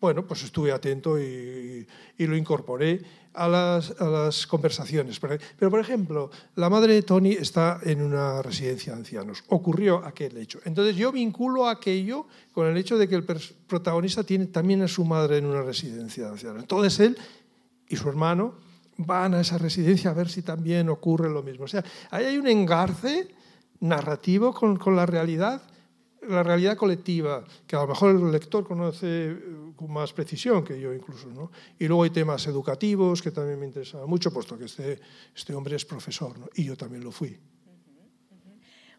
[0.04, 1.86] bueno, pues estuve atento y,
[2.18, 3.00] y lo incorporé
[3.32, 5.18] a las, conversaciones.
[5.18, 9.44] Pero, por ejemplo, la madre de Tony está en una residencia de ancianos.
[9.48, 10.60] Ocurrió aquel hecho.
[10.66, 15.06] Entonces yo vinculo aquello con el hecho de que el protagonista tiene también a su
[15.06, 16.60] madre en una residencia de ancianos.
[16.60, 17.16] Entonces él
[17.88, 18.56] y su hermano
[18.98, 21.64] van a esa residencia a ver si también ocurre lo mismo.
[21.64, 23.28] O sea, ahí hay un engarce
[23.80, 25.62] narrativo con, con la realidad
[26.28, 29.36] la realidad colectiva, que a lo mejor el lector conoce eh,
[29.76, 31.28] con más precisión que yo incluso.
[31.28, 31.50] ¿no?
[31.78, 35.00] Y luego hay temas educativos que también me interesan mucho, puesto que este,
[35.34, 37.38] este hombre es profesor y yo también lo fui.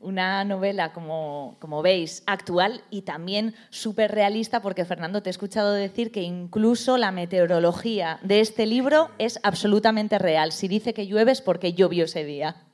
[0.02, 5.74] una novela, como, como veis, actual y también súper realista, porque Fernando, te he escuchado
[5.74, 10.52] decir que incluso la meteorología de este libro es absolutamente real.
[10.52, 12.65] Si dice que llueve es porque llovió ese día.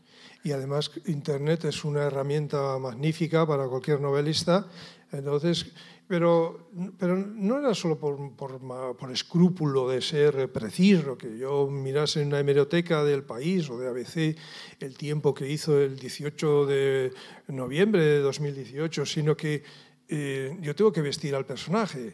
[0.43, 4.67] Y además Internet es una herramienta magnífica para cualquier novelista.
[5.11, 5.71] Entonces,
[6.07, 12.27] pero, pero no era solo por, por, escrúpulo de ser preciso, que yo mirase en
[12.27, 14.37] una hemeroteca del país o de ABC
[14.81, 17.13] el tiempo que hizo el 18 de
[17.47, 19.63] noviembre de 2018, sino que
[20.09, 22.11] eh, yo tengo que vestir al personaje.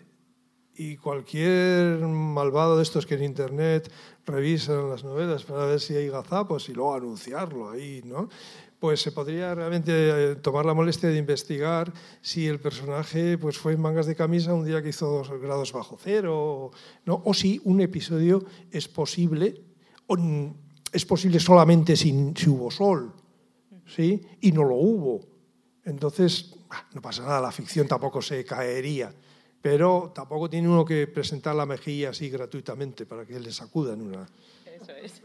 [0.79, 3.91] Y cualquier malvado de estos que en Internet
[4.25, 8.29] revisan las novelas para ver si hay gazapos y luego anunciarlo ahí, ¿no?
[8.79, 13.73] pues se podría realmente eh, tomar la molestia de investigar si el personaje pues, fue
[13.73, 16.71] en mangas de camisa un día que hizo dos grados bajo cero,
[17.05, 17.21] ¿no?
[17.25, 19.63] o si un episodio es posible,
[20.91, 23.13] es posible solamente si, si hubo sol,
[23.85, 24.21] ¿sí?
[24.41, 25.21] y no lo hubo.
[25.83, 26.53] Entonces,
[26.93, 29.11] no pasa nada, la ficción tampoco se caería,
[29.61, 34.27] pero tampoco tiene uno que presentar la mejilla así gratuitamente para que le sacudan una...
[34.65, 35.21] Eso es.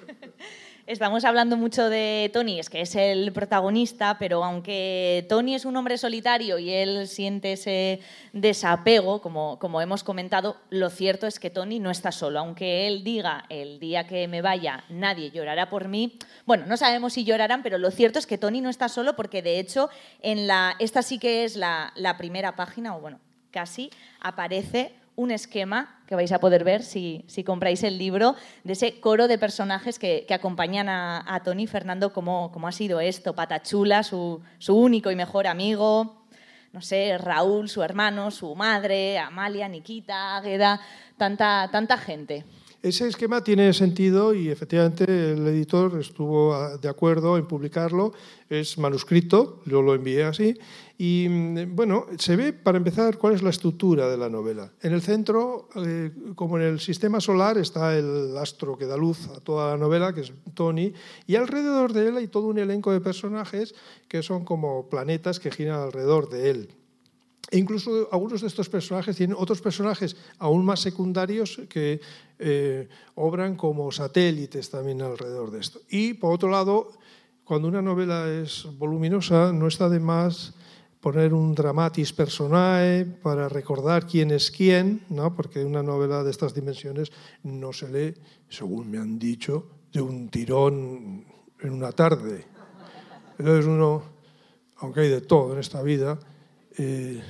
[0.84, 5.76] Estamos hablando mucho de Tony, es que es el protagonista, pero aunque Tony es un
[5.76, 8.00] hombre solitario y él siente ese
[8.32, 12.40] desapego, como, como hemos comentado, lo cierto es que Tony no está solo.
[12.40, 17.12] Aunque él diga el día que me vaya nadie llorará por mí, bueno, no sabemos
[17.12, 19.88] si llorarán, pero lo cierto es que Tony no está solo porque de hecho
[20.20, 23.20] en la, esta sí que es la, la primera página, o bueno,
[23.52, 28.34] casi, aparece un esquema que vais a poder ver si, compráis el libro,
[28.64, 34.02] de ese coro de personajes que, acompañan a, Tony Fernando, cómo, ha sido esto, Patachula,
[34.02, 36.24] su, su único y mejor amigo,
[36.72, 40.80] no sé, Raúl, su hermano, su madre, Amalia, Nikita, Águeda,
[41.18, 42.44] tanta, tanta gente.
[42.82, 48.12] Ese esquema tiene sentido y efectivamente el editor estuvo de acuerdo en publicarlo.
[48.50, 50.58] Es manuscrito, yo lo envié así.
[51.04, 54.70] Y mm, bueno, se ve para empezar cuál es la estructura de la novela.
[54.80, 59.26] En el centro, eh, como en el sistema solar, está el astro que da luz
[59.26, 60.94] a toda la novela, que es Tony,
[61.26, 63.74] y alrededor de él hay todo un elenco de personajes
[64.06, 66.68] que son como planetas que giran alrededor de él.
[67.50, 72.00] E incluso algunos de estos personajes tienen otros personajes aún más secundarios que
[72.38, 75.80] eh, obran como satélites también alrededor de esto.
[75.90, 76.92] Y por otro lado,
[77.42, 80.54] cuando una novela es voluminosa, no está de más
[81.02, 85.34] poner un dramatis personae para recordar quién es quién, ¿no?
[85.34, 87.10] porque una novela de estas dimensiones
[87.42, 88.14] no se lee,
[88.48, 91.26] según me han dicho, de un tirón
[91.58, 92.46] en una tarde.
[93.36, 94.04] Entonces uno,
[94.76, 96.20] aunque hay de todo en esta vida,
[96.78, 97.20] eh,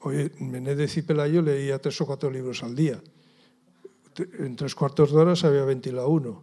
[0.00, 3.02] oye, Menéndez y Pelayo leía tres o cuatro libros al día.
[4.38, 6.42] En tres cuartos de hora se había ventilado uno.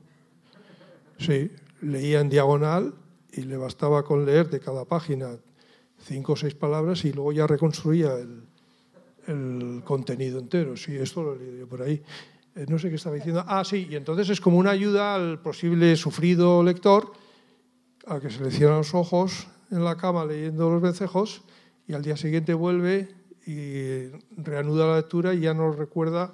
[1.17, 1.49] Sí,
[1.81, 2.93] leía en diagonal
[3.31, 5.39] y le bastaba con leer de cada página
[6.03, 10.75] cinco o seis palabras y luego ya reconstruía el, contenido entero.
[10.75, 12.01] Sí, esto lo he leído yo por ahí.
[12.55, 13.45] Eh, no sé qué estaba diciendo.
[13.47, 17.13] Ah, sí, y entonces es como una ayuda al posible sufrido lector
[18.07, 21.43] a que se le cierran los ojos en la cama leyendo los vencejos
[21.87, 23.07] y al día siguiente vuelve
[23.45, 26.33] y reanuda la lectura y ya no recuerda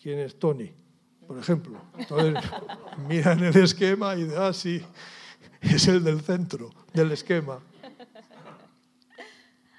[0.00, 0.70] quién es Tony,
[1.26, 1.80] por ejemplo.
[1.98, 2.34] Entonces
[3.08, 4.82] mira en el esquema y dice, ah, sí,
[5.60, 7.58] es el del centro del esquema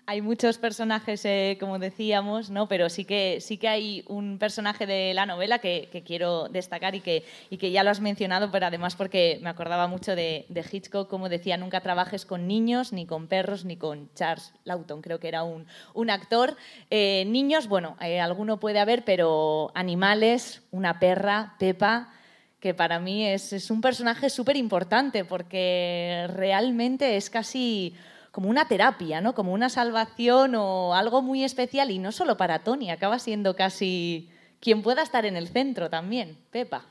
[0.10, 2.67] hay muchos personajes, eh, como decíamos, ¿no?
[2.67, 7.02] pero sí que, sí que hay un personaje de la novela que, quiero destacar y
[7.02, 11.08] que, y que ya lo has mencionado, pero además porque me acordaba mucho de, Hitchcock,
[11.08, 15.28] como decía, nunca trabajes con niños, ni con perros, ni con Charles Lawton, creo que
[15.28, 16.58] era un, un actor.
[16.89, 22.12] Eh, niños, bueno, eh, alguno puede haber, pero animales, una perra, Pepa
[22.60, 27.95] que para mí es, es un personaje súper importante porque realmente es casi
[28.32, 29.34] como una terapia, ¿no?
[29.34, 34.30] como una salvación o algo muy especial y no solo para Tony, acaba siendo casi
[34.60, 36.38] quien pueda estar en el centro también.
[36.52, 36.86] Pepa.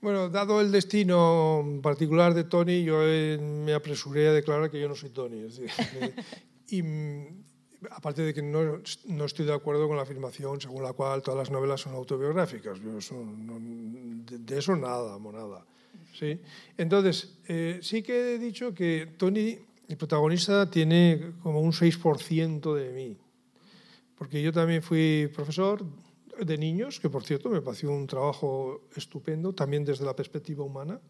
[0.00, 4.88] Bueno, dado el destino particular de Tony, yo eh, me apresuré a declarar que yo
[4.88, 5.46] no soy Tony.
[6.68, 7.44] y mm,
[7.90, 11.38] aparte de que no, no, estoy de acuerdo con la afirmación según la cual todas
[11.38, 12.78] las novelas son autobiográficas.
[12.80, 15.64] de, eso nada, monada.
[16.12, 16.38] ¿sí?
[16.76, 22.92] Entonces, eh, sí que he dicho que Tony el protagonista tiene como un 6% de
[22.92, 23.16] mí,
[24.16, 25.84] porque yo también fui profesor
[26.44, 31.00] de niños, que por cierto me pareció un trabajo estupendo, también desde la perspectiva humana.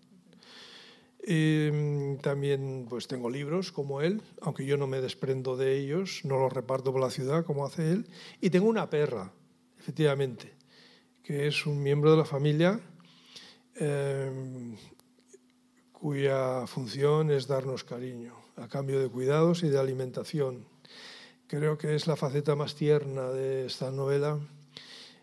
[1.28, 6.38] Em, también pues tengo libros como él, aunque yo no me desprendo de ellos, no
[6.38, 8.06] los reparto por la ciudad como hace él.
[8.40, 9.32] Y tengo una perra,
[9.78, 10.54] efectivamente,
[11.24, 12.80] que es un miembro de la familia
[13.74, 14.76] em,
[15.90, 20.64] cuya función es darnos cariño a cambio de cuidados y de alimentación.
[21.46, 24.38] Creo que es la faceta más tierna de esta novela.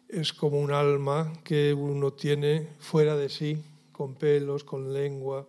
[0.08, 5.48] Es como un alma que uno tiene fuera de sí, con pelos, con lengua,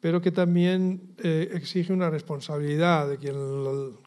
[0.00, 3.36] pero que también eh, exige una responsabilidad de quien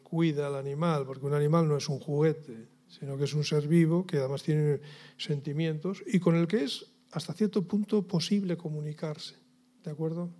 [0.02, 3.66] cuida al animal, porque un animal no es un juguete, sino que es un ser
[3.66, 4.80] vivo que además tiene
[5.16, 9.36] sentimientos y con el que es hasta cierto punto posible comunicarse.
[9.84, 10.30] ¿De acuerdo?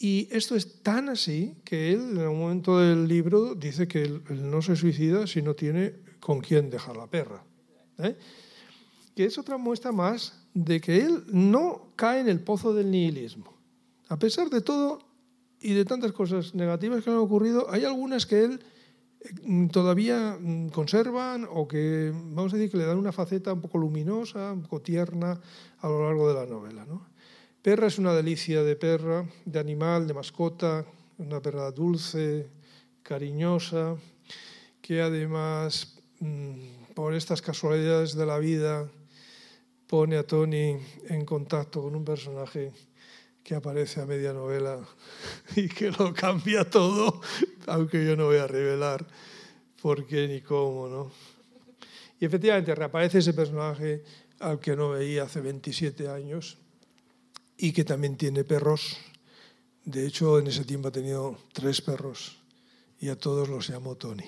[0.00, 4.22] Y esto es tan así que él, en un momento del libro, dice que él,
[4.50, 7.44] no se suicida si no tiene con quién dejar la perra.
[7.98, 8.16] ¿eh?
[9.14, 13.54] Que es otra muestra más de que él no cae en el pozo del nihilismo.
[14.08, 15.00] A pesar de todo
[15.60, 18.60] y de tantas cosas negativas que han ocurrido, hay algunas que él
[19.44, 23.60] Mm, todavía mm, conservan o que, vamos a decir, que le dan una faceta un
[23.60, 25.38] poco luminosa, un poco tierna
[25.78, 26.86] a lo largo de la novela.
[26.86, 27.06] ¿no?
[27.62, 30.86] Perra es una delicia de perra, de animal, de mascota,
[31.18, 32.48] una perra dulce,
[33.02, 33.96] cariñosa,
[34.80, 38.88] que además, mm, por estas casualidades de la vida,
[39.86, 40.78] pone a Tony
[41.10, 42.72] en contacto con un personaje
[43.44, 44.80] que aparece a media novela
[45.54, 47.20] y que lo cambia todo,
[47.66, 49.06] aunque yo no voy a revelar
[49.82, 51.12] por qué ni cómo, ¿no?
[52.18, 54.02] Y efectivamente reaparece ese personaje
[54.38, 56.56] al que no veía hace 27 años
[57.60, 58.96] y que también tiene perros.
[59.84, 62.38] De hecho, en ese tiempo ha tenido tres perros
[63.00, 64.24] y a todos los llamó Tony.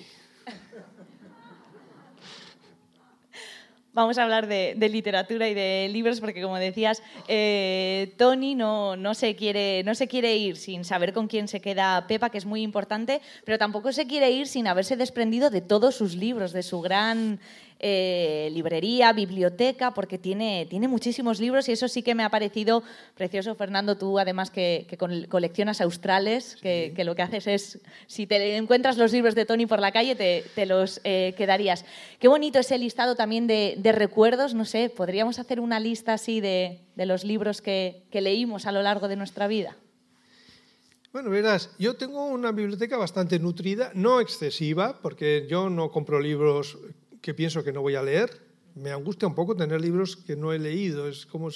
[3.93, 9.13] vamos a hablar de, literatura y de libros, porque como decías, eh, Tony no, no,
[9.13, 12.45] se quiere, no se quiere ir sin saber con quién se queda Pepa, que es
[12.45, 16.63] muy importante, pero tampoco se quiere ir sin haberse desprendido de todos sus libros, de
[16.63, 17.39] su gran
[17.85, 22.81] eh, librería, biblioteca, porque tiene, tiene muchísimos libros y eso sí que me ha parecido
[23.13, 24.87] precioso, Fernando, tú además que,
[25.27, 29.81] coleccionas australes, que, lo que haces es, si te encuentras los libros de Tony por
[29.81, 31.83] la calle, te, los eh, quedarías.
[32.19, 36.79] Qué bonito ese listado también de, recuerdos, no sé, podríamos hacer una lista así de,
[36.95, 39.75] los libros que, que leímos a lo largo de nuestra vida.
[41.11, 46.77] Bueno, verás, yo tengo una biblioteca bastante nutrida, no excesiva, porque yo no compro libros
[47.23, 48.29] que pienso que no voy a leer.
[48.75, 51.07] Me angustia un poco tener libros que no he leído.
[51.07, 51.49] Es como,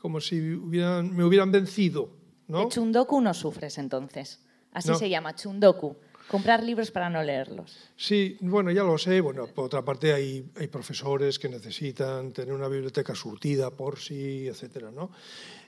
[0.00, 2.08] como si hubieran, me hubieran vencido.
[2.48, 2.60] ¿no?
[2.60, 4.40] De chundoku no sufres entonces.
[4.72, 5.96] Así se llama, chundoku.
[6.28, 7.76] Comprar libros para no leerlos.
[7.94, 9.20] Sí, bueno, ya lo sé.
[9.20, 14.46] Bueno, por otra parte hay, hay profesores que necesitan tener una biblioteca surtida por sí,
[14.46, 15.10] etcétera, ¿no?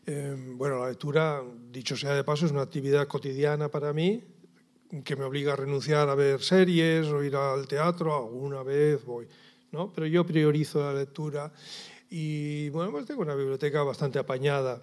[0.06, 4.22] Em, bueno, la lectura, dicho sea de paso, es una actividad cotidiana para mí
[5.02, 9.26] que me obliga a renunciar a ver series o ir al teatro, alguna vez voy,
[9.72, 9.92] ¿no?
[9.92, 11.52] Pero yo priorizo la lectura
[12.10, 14.82] y bueno, pues tengo una biblioteca bastante apañada.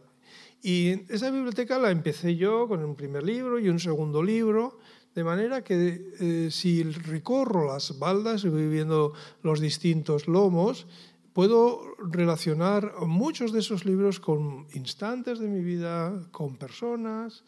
[0.62, 4.80] Y esa biblioteca la empecé yo con un primer libro y un segundo libro,
[5.16, 10.88] de manera que eh, si recorro las baldas y voy viendo los distintos lomos,
[11.34, 17.44] puedo relacionar muchos de esos libros con instantes de mi vida, con personas,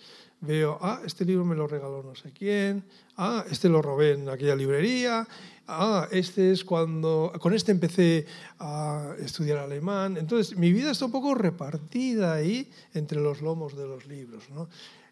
[0.45, 2.83] veo, ah, este libro me lo regaló no sé quién,
[3.17, 5.25] ah, este lo robé en aquella librería,
[5.67, 8.25] ah, este es cuando, con este empecé
[8.59, 10.17] a estudiar alemán.
[10.17, 14.49] Entonces, mi vida está un poco repartida ahí entre los lomos de los libros.
[14.49, 14.67] ¿no?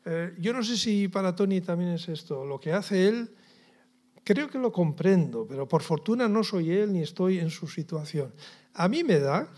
[0.05, 3.31] Eh, yo no sé si para Tony también es esto, lo que hace él,
[4.23, 8.33] creo que lo comprendo, pero por fortuna no soy él ni estoy en su situación.
[8.73, 9.49] A mí me da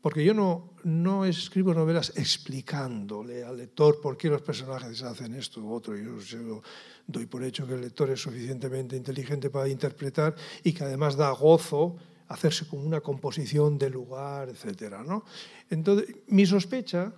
[0.00, 5.60] porque yo no, no escribo novelas explicándole al lector por qué los personajes hacen esto
[5.60, 5.96] u otro.
[5.96, 6.62] Yo,
[7.06, 11.30] doy por hecho que el lector es suficientemente inteligente para interpretar y que además da
[11.30, 11.96] gozo
[12.28, 14.96] hacerse como una composición de lugar, etc.
[15.06, 15.24] ¿no?
[15.70, 17.14] Entonces, mi sospecha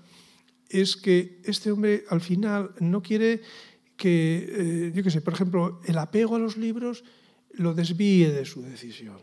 [0.68, 3.42] es que este hombre al final no quiere
[3.96, 7.04] que, eh, por ejemplo, el apego a los libros
[7.52, 9.18] lo desvíe de su decisión.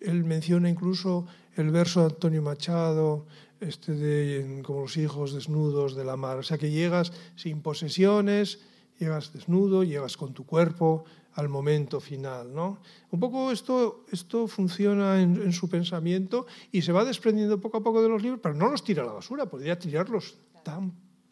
[0.00, 3.26] Él menciona incluso el verso de Antonio Machado,
[3.60, 6.38] este de como los hijos desnudos de la mar.
[6.38, 8.60] O sea que llegas sin posesiones,
[8.98, 12.54] llegas desnudo, llegas con tu cuerpo al momento final.
[12.54, 12.78] ¿no?
[13.10, 18.02] Un poco esto, esto funciona en, su pensamiento y se va desprendiendo poco a poco
[18.02, 20.36] de los libros, pero no los tira a la basura, podría tirarlos.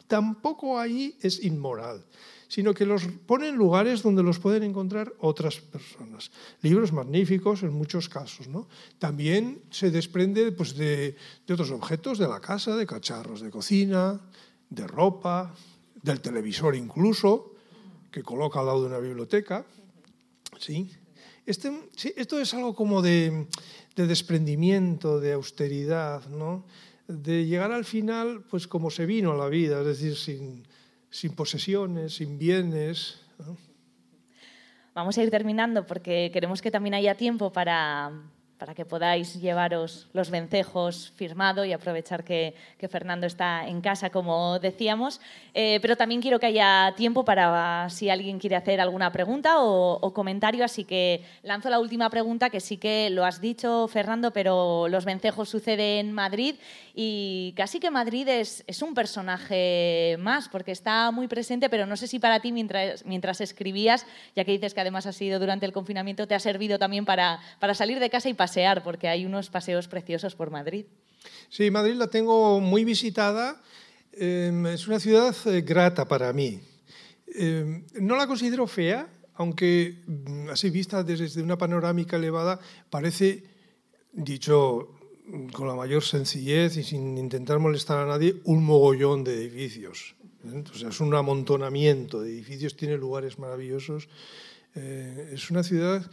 [0.07, 2.05] tampoco ahí es inmoral
[2.53, 6.29] sino que los pone en lugares donde los pueden encontrar otras personas.
[6.61, 8.47] Libros magníficos en muchos casos.
[8.47, 8.69] ¿no?
[8.99, 11.15] También se desprende pues, de,
[11.47, 14.21] de otros objetos de la casa, de cacharros de cocina,
[14.69, 15.55] de ropa,
[16.03, 17.55] del televisor incluso,
[18.11, 19.65] que coloca al lado de una biblioteca.
[20.59, 20.91] ¿sí?
[21.47, 23.47] Este, sí, esto es algo como de,
[23.95, 26.65] de, desprendimiento, de austeridad, ¿no?
[27.07, 30.67] de llegar al final pues como se vino a la vida, es decir, sin,
[31.13, 33.19] sin posesiones, sin bienes,
[34.95, 38.11] Vamos a ir terminando porque queremos que también haya tiempo para,
[38.63, 42.55] para que podáis llevaros los vencejos firmado y aprovechar que,
[42.89, 45.19] Fernando está en casa, como decíamos.
[45.53, 50.13] Eh, pero también quiero que haya tiempo para si alguien quiere hacer alguna pregunta o,
[50.13, 50.63] comentario.
[50.63, 55.03] Así que lanzo la última pregunta, que sí que lo has dicho, Fernando, pero los
[55.03, 56.55] vencejos suceden en Madrid
[56.95, 61.97] y casi que Madrid es, es un personaje más, porque está muy presente, pero no
[61.97, 64.05] sé si para ti, mientras, mientras escribías,
[64.37, 67.39] ya que dices que además ha sido durante el confinamiento, te ha servido también para,
[67.59, 68.52] para salir de casa y pasar
[68.83, 70.85] porque hay unos paseos preciosos por Madrid.
[71.49, 73.61] Sí, Madrid la tengo muy visitada.
[74.11, 76.59] Em, es una ciudad eh, grata para mí.
[77.27, 83.43] Em, no la considero fea, aunque mm, así vista desde una panorámica elevada parece,
[84.11, 84.89] dicho
[85.53, 90.15] con la mayor sencillez y sin intentar molestar a nadie, un mogollón de edificios.
[90.45, 90.63] ¿eh?
[90.87, 94.09] es un amontonamiento de edificios, tiene lugares maravillosos.
[94.75, 96.09] Eh, es una ciudad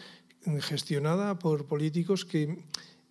[0.61, 2.65] gestionada por políticos que,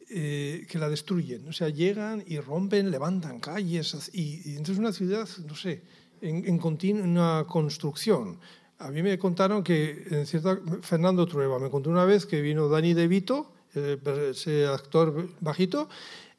[0.10, 1.48] eh, que la destruyen.
[1.48, 5.82] O sea, llegan y rompen, levantan calles y, entonces una ciudad, no sé,
[6.22, 8.40] en, en continua construcción.
[8.80, 12.70] A mí me contaron que, en cierta, Fernando Trueba me contó una vez que vino
[12.70, 15.90] Dani De Vito, ese actor bajito,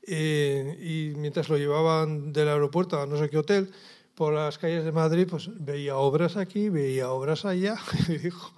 [0.06, 3.70] eh, y mientras lo llevaban del aeropuerto a no sé qué hotel,
[4.14, 7.76] por las calles de Madrid, pues veía obras aquí, veía obras allá,
[8.08, 8.52] y dijo,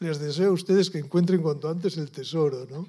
[0.00, 2.86] les deseo a ustedes que encuentren cuanto antes el tesoro, ¿no?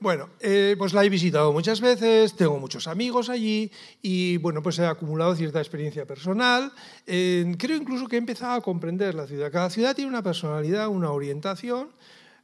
[0.00, 4.78] Bueno, eh, pues la he visitado muchas veces, tengo muchos amigos allí y bueno, pues
[4.78, 6.72] he acumulado cierta experiencia personal.
[7.04, 9.50] creo incluso que he empezado a comprender la ciudad.
[9.50, 11.88] Cada ciudad tiene una personalidad, una orientación.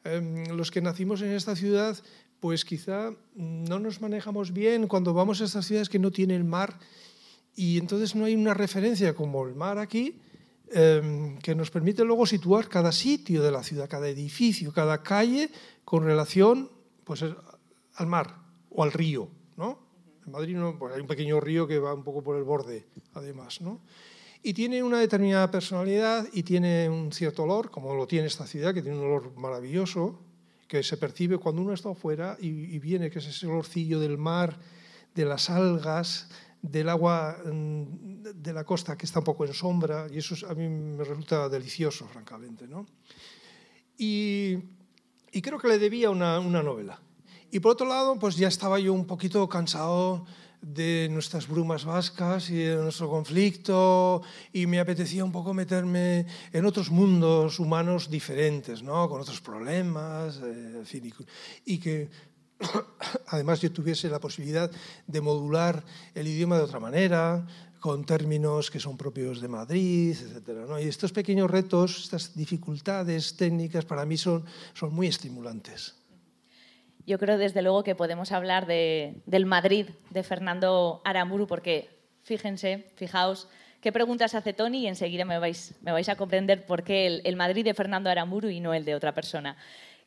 [0.03, 1.97] Em, los que nacimos en esta ciudad,
[2.41, 6.79] pues quizá no nos manejamos bien cuando vamos a estas ciudades que no tienen mar
[7.57, 10.21] y entonces no hay una referencia como el mar aquí
[10.71, 15.51] em, que nos permite luego situar cada sitio de la ciudad, cada edificio, cada calle
[15.85, 16.71] con relación
[17.05, 17.25] pues,
[17.95, 18.37] al mar
[18.71, 19.29] o al río.
[19.57, 19.79] ¿no?
[20.27, 22.87] En Madrid no, pues hay un pequeño río que va un poco por el borde,
[23.13, 23.61] además.
[23.61, 23.81] ¿no?
[24.43, 28.75] Y tiene una determinada personalidad y tiene un cierto olor, como lo tiene esta ciudad,
[28.75, 30.19] que tiene un olor maravilloso,
[30.67, 34.19] que se percibe cuando uno está afuera y, y viene, que es ese olorcillo del
[34.19, 34.59] mar,
[35.15, 36.29] de las algas,
[36.65, 40.55] del agua mm, de la costa que está un poco en sombra y eso a
[40.55, 42.67] mí me resulta delicioso, francamente.
[42.67, 42.87] ¿no?
[43.99, 44.57] Y,
[45.31, 46.99] y, creo que le debía una, una, novela.
[47.51, 50.25] Y por otro lado, pues ya estaba yo un poquito cansado
[50.63, 56.65] de nuestras brumas vascas y de nuestro conflicto y me apetecía un poco meterme en
[56.65, 59.07] otros mundos humanos diferentes, ¿no?
[59.11, 60.83] con otros problemas, eh,
[61.67, 62.09] y que
[63.29, 64.71] además yo tuviese la posibilidad
[65.07, 65.85] de modular
[66.15, 67.47] el idioma de otra manera,
[67.81, 70.67] con términos que son propios de Madrid, etc.
[70.67, 70.81] ¿no?
[70.81, 75.95] Y estos pequeños retos, estas dificultades técnicas para mí son, son muy estimulantes.
[77.07, 81.91] Yo creo desde luego que podemos hablar de, del Madrid de Fernando Aramburu porque
[82.23, 83.49] fíjense, fijaos,
[83.83, 87.21] qué preguntas hace Tony y enseguida me vais, me vais a comprender por qué el,
[87.25, 89.59] el Madrid de Fernando Aramburu y no el de otra persona.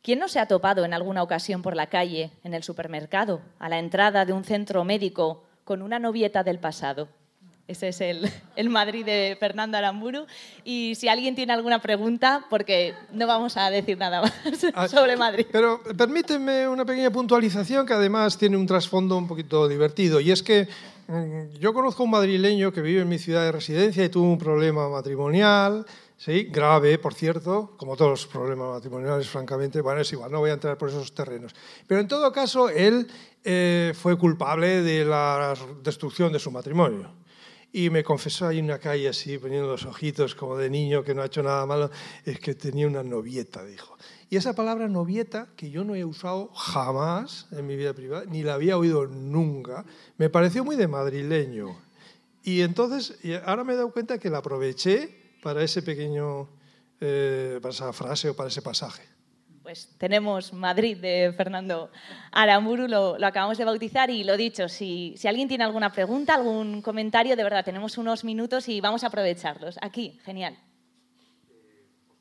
[0.01, 3.69] ¿Quién no se ha topado en alguna ocasión por la calle, en el supermercado, a
[3.69, 7.09] la entrada de un centro médico, con una novieta del pasado?
[7.67, 10.25] Ese es el, el, Madrid de Fernando Aramburu.
[10.63, 14.33] Y si alguien tiene alguna pregunta, porque no vamos a decir nada más
[14.73, 15.45] ah, sobre Madrid.
[15.51, 20.21] Pero permíteme una pequeña puntualización que además tiene un trasfondo un poquito divertido.
[20.21, 20.67] Y es que
[21.07, 24.31] mm, yo conozco a un madrileño que vive en mi ciudad de residencia y tuvo
[24.31, 25.85] un problema matrimonial
[26.17, 30.49] Sí, grave, por cierto, como todos los problemas matrimoniales, francamente, bueno, es igual, no voy
[30.49, 31.53] a entrar por esos terrenos.
[31.85, 33.07] Pero en todo caso, él
[33.43, 35.53] eh, fue culpable de la
[35.83, 37.11] destrucción de su matrimonio.
[37.71, 41.13] Y me confesó ahí en una calle así, poniendo los ojitos como de niño que
[41.13, 41.91] no ha hecho nada malo,
[42.25, 43.95] es que tenía una novieta, dijo.
[44.31, 48.41] Y esa palabra novieta, que yo no he usado jamás en mi vida privada, ni
[48.41, 49.85] la había oído nunca,
[50.17, 51.79] me pareció muy de madrileño.
[52.41, 56.49] Y entonces, ahora me he dado cuenta que la aproveché para ese pequeño,
[56.99, 59.07] eh, para esa frase o para ese pasaje?
[59.63, 61.89] Pues tenemos Madrid de Fernando
[62.33, 66.35] Aramburu, lo, lo, acabamos de bautizar y lo dicho, si, si, alguien tiene alguna pregunta,
[66.35, 69.77] algún comentario, de verdad, tenemos unos minutos y vamos a aprovecharlos.
[69.81, 70.57] Aquí, genial.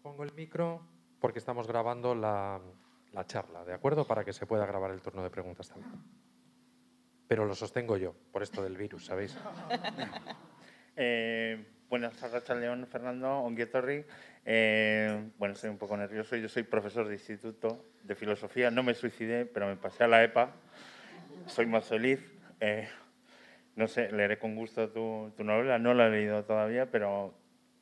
[0.02, 0.86] pongo el micro
[1.18, 2.60] porque estamos grabando la,
[3.12, 4.06] la charla, ¿de acuerdo?
[4.06, 6.00] Para que se pueda grabar el turno de preguntas también.
[7.26, 9.36] Pero lo sostengo yo, por esto del virus, ¿sabéis?
[10.94, 14.04] eh, Buenas tardes, León, Fernando, Onguietorri.
[14.44, 16.34] Eh, bueno, estoy un poco nervioso.
[16.34, 18.72] Yo soy profesor de instituto de filosofía.
[18.72, 20.50] No me suicidé, pero me pasé a la EPA.
[21.46, 22.20] Soy más feliz.
[22.58, 22.88] Eh,
[23.76, 25.78] no sé, leeré con gusto tu, novela.
[25.78, 27.34] No la he leído todavía, pero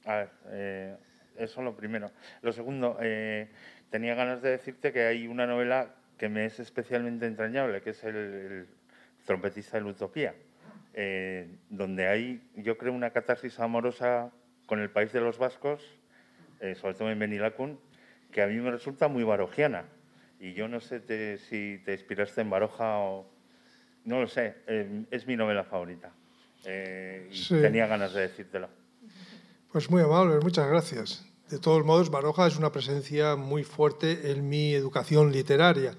[0.05, 0.97] a ver, eh,
[1.39, 2.11] eso lo primero.
[2.43, 3.49] Lo segundo, eh,
[3.89, 8.05] tenía ganas de decirte que hay una novela que me es especialmente entrañable, que es
[8.05, 8.69] el,
[9.25, 10.35] trompetista de la Utopía,
[10.95, 14.33] eh, donde hay, yo creo, una catarsis amorosa
[14.67, 15.83] con el país de los vascos,
[16.61, 17.79] eh, sobre todo en Benilacun,
[18.31, 19.85] que a mí me resulta muy barojiana.
[20.41, 21.01] Y yo no sé
[21.39, 23.27] si te inspiraste en Baroja o...
[24.05, 24.57] No lo sé,
[25.11, 26.13] es mi novela favorita.
[27.31, 28.69] y tenía ganas de decírtelo.
[29.73, 31.27] Pues muy amable, muchas gracias.
[31.49, 35.95] De todos modos, Baroja es una presencia muy fuerte en mi educación literaria,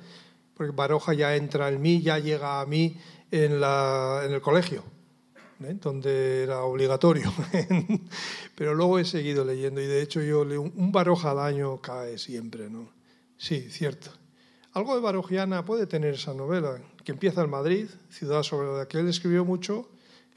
[0.53, 2.97] porque Baroja ya entra en mí, ya llega a mí
[3.31, 4.83] en, la, en el colegio,
[5.63, 5.77] ¿eh?
[5.81, 7.31] donde era obligatorio.
[8.55, 12.17] Pero luego he seguido leyendo y de hecho yo leo un Baroja al año cae
[12.17, 12.89] siempre, ¿no?
[13.37, 14.11] Sí, cierto.
[14.73, 18.99] Algo de barojiana puede tener esa novela, que empieza en Madrid, ciudad sobre la que
[18.99, 19.89] él escribió mucho,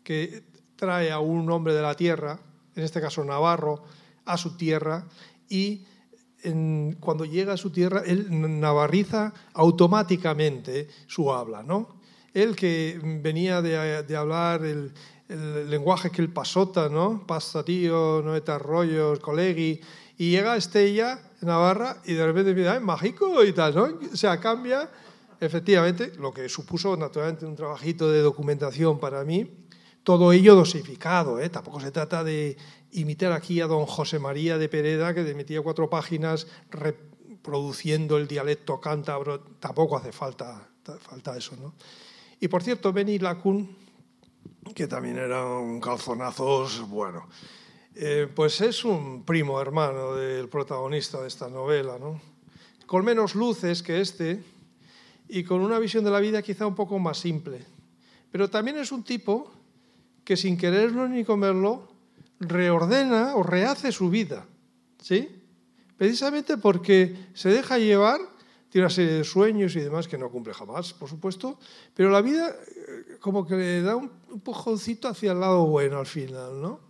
[0.04, 0.44] que
[0.76, 2.38] trae a un hombre de la tierra,
[2.76, 3.82] en este caso Navarro,
[4.24, 5.08] a su tierra
[5.48, 5.84] y
[7.00, 8.28] cuando llega a su tierra, él
[8.60, 11.62] navarriza automáticamente su habla.
[11.62, 11.97] ¿no?
[12.34, 14.92] Él que venía de, hablar el,
[15.68, 17.26] lenguaje que él pasota, ¿no?
[17.26, 19.80] pasta tío, noeta rollos, colegi,
[20.16, 23.44] y llega a Estella, Navarra, y de repente dice, ¡ay, mágico!
[23.44, 23.98] y tal, ¿no?
[24.12, 24.90] O sea, cambia,
[25.38, 29.48] efectivamente, lo que supuso naturalmente un trabajito de documentación para mí,
[30.02, 31.50] todo ello dosificado, ¿eh?
[31.50, 32.56] tampoco se trata de
[32.92, 38.80] imitar aquí a don José María de Pereda, que metía cuatro páginas reproduciendo el dialecto
[38.80, 40.66] cántabro, tampoco hace falta,
[40.98, 41.56] falta eso.
[41.56, 41.74] ¿no?
[42.40, 43.76] Y por cierto, Benny Lacun,
[44.74, 47.28] que también era un calzonazos, bueno,
[47.94, 52.20] eh, pues es un primo hermano del protagonista de esta novela, ¿no?
[52.88, 54.42] con menos luces que este
[55.28, 57.60] y con una visión de la vida quizá un poco más simple.
[58.32, 59.52] Pero también es un tipo
[60.24, 61.86] que sin quererlo ni comerlo
[62.40, 64.46] reordena o rehace su vida.
[65.02, 65.28] ¿Sí?
[65.98, 68.20] Precisamente porque se deja llevar,
[68.70, 71.58] tiene una serie de sueños y demás que no cumple jamás, por supuesto,
[71.94, 74.10] pero la vida eh, como que le da un
[74.42, 76.80] pujoncito hacia el lado bueno al final, ¿no?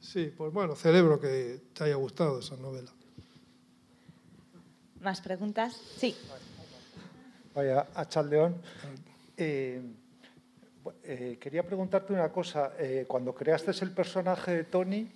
[0.00, 2.90] Sí, pues bueno, celebro que te haya gustado esa novela.
[5.00, 5.80] ¿Más preguntas?
[5.96, 6.16] Sí.
[7.54, 8.56] Vaya, a Chaldeón.
[9.36, 9.80] Eh,
[11.04, 12.72] eh, quería preguntarte una cosa.
[12.78, 15.10] Eh, cuando creaste el personaje de Tony,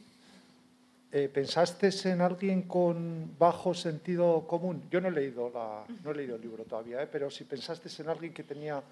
[1.16, 4.82] eh, ¿pensaste en alguien con bajo sentido común?
[4.90, 8.08] Yo no he leído, la, no he leído el libro todavía, pero si pensaste en
[8.08, 8.82] alguien que tenía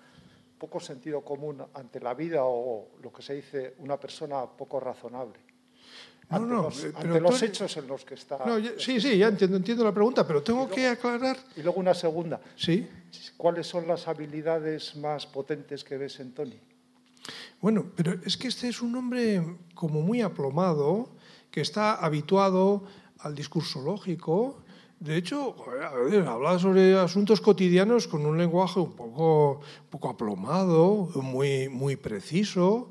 [0.56, 5.34] poco sentido común ante la vida o lo que se dice una persona poco razonable.
[6.28, 8.38] Ante, no, no, los, ante los, hechos en los que está.
[8.78, 11.36] sí, sí, ya entiendo, entiendo la pregunta, pero tengo que aclarar.
[11.56, 12.40] Y luego una segunda.
[12.54, 12.88] Sí.
[13.36, 16.60] ¿Cuáles son las habilidades más potentes que ves en Tony?
[17.60, 19.42] Bueno, pero es que este es un hombre
[19.74, 21.10] como muy aplomado,
[21.53, 22.82] que está habituado
[23.20, 24.64] al discurso lógico.
[24.98, 25.55] De hecho,
[26.26, 32.90] habla sobre asuntos cotidianos con un lenguaje un poco, poco aplomado, muy, muy preciso,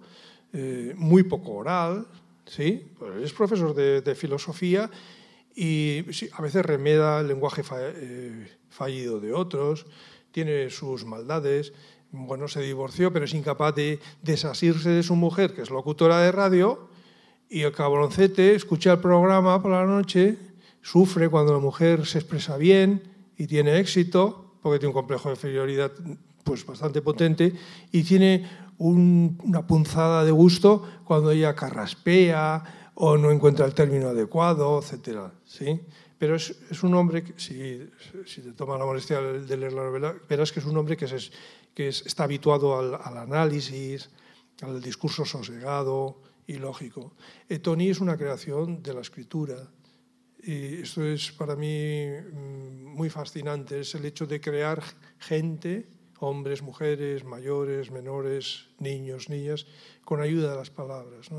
[0.53, 2.07] eh, muy poco oral.
[2.45, 2.85] ¿sí?
[2.97, 4.89] Pues es profesor de, filosofía
[5.55, 9.85] y a veces remeda el lenguaje eh, fallido de otros,
[10.31, 11.73] tiene sus maldades
[12.11, 16.31] bueno, se divorció, pero es incapaz de desasirse de su mujer, que es locutora de
[16.31, 16.89] radio,
[17.51, 20.37] y el cabroncete escucha el programa por la noche,
[20.81, 23.03] sufre cuando la mujer se expresa bien
[23.37, 25.91] y tiene éxito, porque tiene un complejo de inferioridad
[26.45, 27.53] pues, bastante potente,
[27.91, 28.47] y tiene
[28.77, 35.19] una punzada de gusto cuando ella carraspea o no encuentra el término adecuado, etc.
[35.43, 35.81] ¿sí?
[36.17, 37.85] Pero es, un hombre, que, si,
[38.25, 41.05] si, te toma la molestia de leer la novela, verás que es un hombre que
[41.05, 41.31] es
[41.73, 44.09] que está habituado al, análisis,
[44.61, 47.13] al discurso sosegado y lógico.
[47.61, 49.71] Tony es una creación de la escritura.
[50.43, 54.81] Y esto es para mí mm, muy fascinante, es el hecho de crear
[55.19, 55.87] gente,
[56.19, 59.67] hombres, mujeres, mayores, menores, niños, niñas,
[60.03, 61.29] con ayuda de las palabras.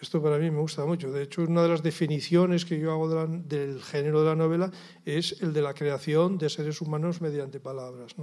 [0.00, 1.10] Esto para mí me gusta mucho.
[1.12, 4.70] De hecho, una de las definiciones que yo hago del género de la novela
[5.04, 8.14] es el de la creación de seres humanos mediante palabras.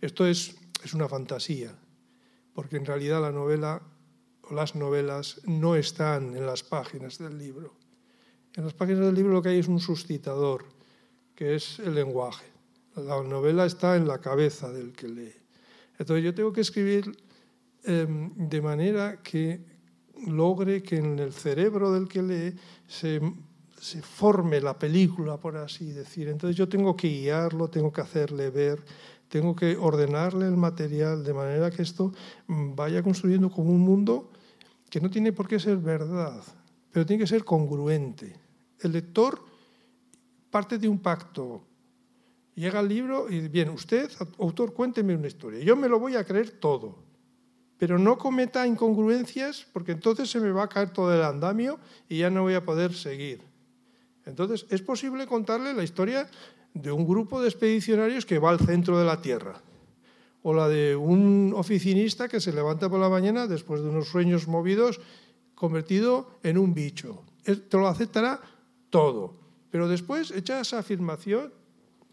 [0.00, 1.74] Esto es es una fantasía,
[2.54, 3.82] porque en realidad la novela
[4.50, 7.74] las novelas no están en las páginas del libro.
[8.54, 10.64] En las páginas del libro lo que hay es un suscitador,
[11.34, 12.46] que es el lenguaje.
[12.96, 15.34] La novela está en la cabeza del que lee.
[15.98, 17.16] Entonces yo tengo que escribir
[17.84, 19.60] em, de manera que
[20.26, 23.20] logre que en el cerebro del que lee se,
[23.78, 26.28] se forme la película, por así decir.
[26.28, 28.82] Entonces yo tengo que guiarlo, tengo que hacerle ver,
[29.28, 32.12] tengo que ordenarle el material de manera que esto
[32.48, 34.30] vaya construyendo como un mundo
[34.96, 36.42] que no tiene por qué ser verdad,
[36.90, 38.34] pero tiene que ser congruente.
[38.80, 39.44] El lector
[40.50, 41.62] parte de un pacto.
[42.54, 45.60] Llega el libro y, bien, usted, autor, cuénteme una historia.
[45.60, 46.96] Yo me lo voy a creer todo,
[47.76, 51.78] pero no cometa incongruencias porque entonces se me va a caer todo el andamio
[52.08, 53.42] y ya no voy a poder seguir.
[54.24, 56.26] Entonces, es posible contarle la historia
[56.72, 59.60] de un grupo de expedicionarios que va al centro de la Tierra,
[60.46, 64.46] o la de un oficinista que se levanta por la mañana después de unos sueños
[64.46, 65.00] movidos
[65.56, 67.24] convertido en un bicho.
[67.42, 68.38] Te lo aceptará
[68.88, 69.34] todo.
[69.74, 71.50] Pero después echa esa afirmación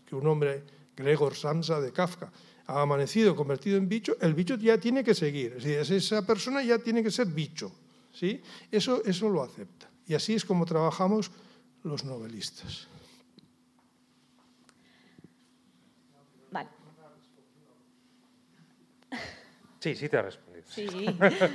[0.10, 0.64] que un hombre,
[0.98, 2.34] Gregor Samsa de Kafka,
[2.66, 5.54] ha amanecido convertido en bicho, el bicho ya tiene que seguir.
[5.58, 7.72] Es decir, esa persona ya tiene que ser bicho.
[8.12, 8.42] ¿sí?
[8.72, 9.92] Eso, eso lo acepta.
[10.08, 11.30] Y así es como trabajamos
[11.84, 12.88] los novelistas.
[19.84, 20.66] Sí, sí te ha respondido.
[20.66, 20.88] Sí.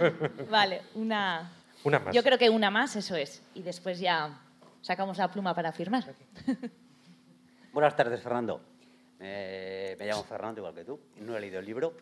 [0.50, 1.50] Vale, una,
[1.82, 2.14] Una más.
[2.14, 3.42] Yo creo que una más, eso es.
[3.54, 4.38] Y después ya
[4.82, 6.04] sacamos la pluma para firmar.
[7.72, 8.60] Buenas tardes, Fernando.
[9.18, 11.00] Eh, me llamo Fernando, igual que tú.
[11.20, 11.96] No he leído el libro.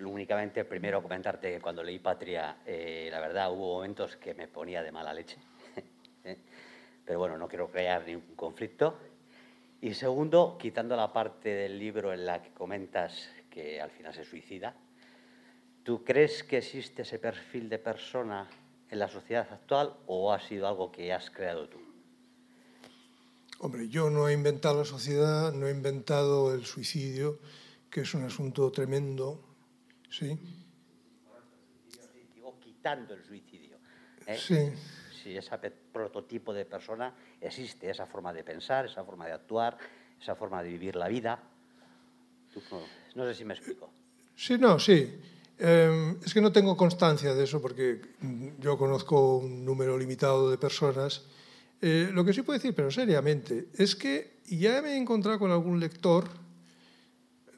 [0.00, 4.82] Únicamente, primero comentarte que cuando leí Patria, eh, la verdad, hubo momentos que me ponía
[4.82, 5.38] de mala leche.
[6.24, 6.38] ¿eh?
[7.04, 8.98] Pero bueno, no quiero crear ningún conflicto.
[9.80, 14.24] Y segundo, quitando la parte del libro en la que comentas que al final se
[14.24, 14.74] suicida,
[15.88, 18.46] ¿tú crees que existe ese perfil de persona
[18.90, 21.78] en la sociedad actual o ha sido algo que has creado tú?
[23.60, 27.38] Hombre, yo no he inventado la sociedad, no he inventado el suicidio,
[27.88, 29.42] que es un asunto tremendo,
[30.10, 30.38] ¿sí?
[32.34, 33.78] Digo, quitando el suicidio.
[34.26, 34.36] ¿eh?
[34.36, 34.70] Sí.
[35.22, 35.56] Si ese
[35.90, 39.78] prototipo de persona existe, esa forma de pensar, esa forma de actuar,
[40.20, 41.42] esa forma de vivir la vida.
[42.70, 42.82] No,
[43.14, 43.90] no sé si me explico.
[44.36, 45.18] Sí, no, sí.
[45.58, 48.00] Eh, es que no tengo constancia de eso porque
[48.60, 51.24] yo conozco un número limitado de personas.
[51.80, 55.50] Eh, lo que sí puedo decir, pero seriamente, es que ya me he encontrado con
[55.50, 56.28] algún lector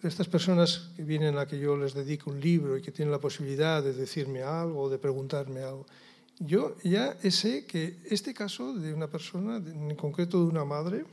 [0.02, 3.12] de estas personas que vienen a que yo les dedico un libro y que tienen
[3.12, 5.86] la posibilidad de decirme algo de preguntarme algo.
[6.38, 11.04] Yo ya sé que este caso de una persona, en concreto de una madre,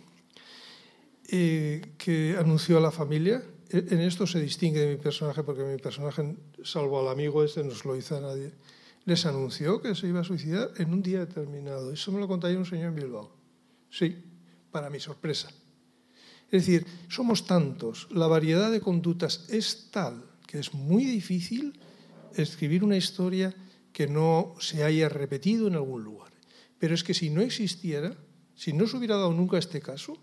[1.30, 3.44] eh, que anunció a la familia.
[3.70, 7.76] En esto se distingue de mi personaje, porque mi personaje, salvo al amigo este, no
[7.76, 8.54] se lo hizo a nadie.
[9.06, 11.92] Les anunció que se iba a suicidar en un día determinado.
[11.92, 13.32] Eso me lo contaría un señor en Bilbao.
[13.90, 14.16] Sí,
[14.72, 15.50] para mi sorpresa.
[16.50, 21.78] Es decir, somos tantos, la variedad de conductas es tal que es muy difícil
[22.36, 23.54] escribir una historia
[23.92, 26.32] que no se haya repetido en algún lugar.
[26.80, 28.16] Pero es que si no existiera,
[28.56, 30.18] si no se hubiera dado nunca este caso,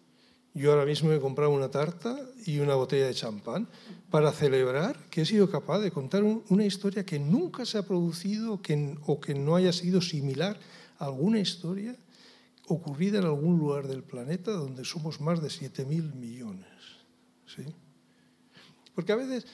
[0.54, 3.68] yo ahora mismo he comprado una tarta y una botella de champán
[4.10, 7.82] para celebrar que he sido capaz de contar un- una historia que nunca se ha
[7.82, 8.60] producido
[9.06, 10.58] o que no haya sido similar
[10.98, 11.96] a alguna historia
[12.68, 16.68] ocurrida en algún lugar del planeta donde somos más de 7.000 millones.
[17.46, 17.62] ¿sí?
[18.94, 19.44] Porque a veces,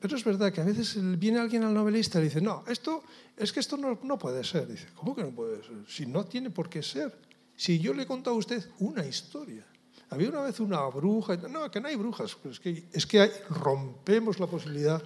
[0.00, 3.02] pero es verdad que a veces viene alguien al novelista y dice, no, esto
[3.36, 4.66] es que esto no, no puede ser.
[4.66, 5.76] Dice, ¿cómo que no puede ser?
[5.86, 7.14] Si no tiene por qué ser.
[7.54, 9.66] Si yo le he contado a usted una historia.
[10.10, 13.30] Había una vez una bruja, no, que no hay brujas, es que, es que hay-
[13.50, 15.02] rompemos la posibilidad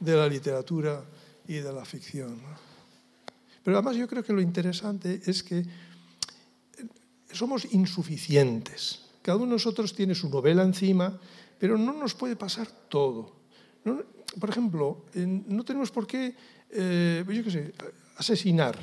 [0.00, 1.04] de la literatura
[1.46, 2.40] y de la ficción.
[3.62, 5.64] Pero además yo creo que lo interesante es que
[7.32, 9.00] somos insuficientes.
[9.22, 11.18] Cada uno de nosotros tiene su novela encima,
[11.58, 13.32] pero no nos puede pasar todo.
[13.84, 14.02] No-
[14.38, 16.34] por ejemplo, no tenemos por qué,
[16.70, 17.72] eh, yo qué sé,
[18.16, 18.76] asesinar,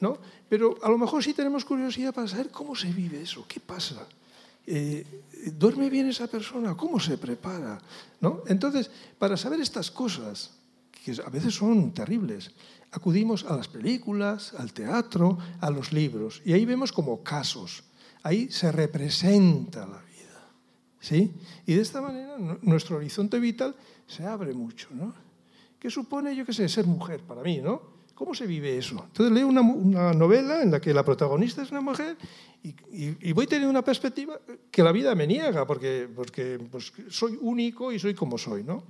[0.00, 0.18] ¿no?
[0.48, 4.06] Pero a lo mejor sí tenemos curiosidad para saber cómo se vive eso, qué pasa.
[4.66, 5.04] Eh,
[5.58, 6.76] ¿Duerme bien esa persona?
[6.76, 7.78] ¿Cómo se prepara?
[8.20, 8.42] ¿No?
[8.46, 10.52] Entonces, para saber estas cosas,
[11.04, 12.52] que a veces son terribles,
[12.92, 17.82] acudimos a las películas, al teatro, a los libros, y ahí vemos como casos.
[18.22, 20.46] Ahí se representa la vida.
[21.00, 21.32] ¿sí?
[21.66, 23.74] Y de esta manera nu- nuestro horizonte vital
[24.06, 24.88] se abre mucho.
[24.92, 25.12] ¿no?
[25.80, 27.58] ¿Qué supone, yo qué sé, ser mujer para mí?
[27.60, 27.82] ¿no?
[28.14, 29.02] ¿Cómo se vive eso?
[29.06, 32.16] Entonces leo una, una novela en la que la protagonista es una mujer
[32.62, 34.38] y, y- y voy teniendo una perspectiva
[34.70, 38.62] que la vida me niega, porque, porque pues, soy único y soy como soy.
[38.62, 38.84] ¿no?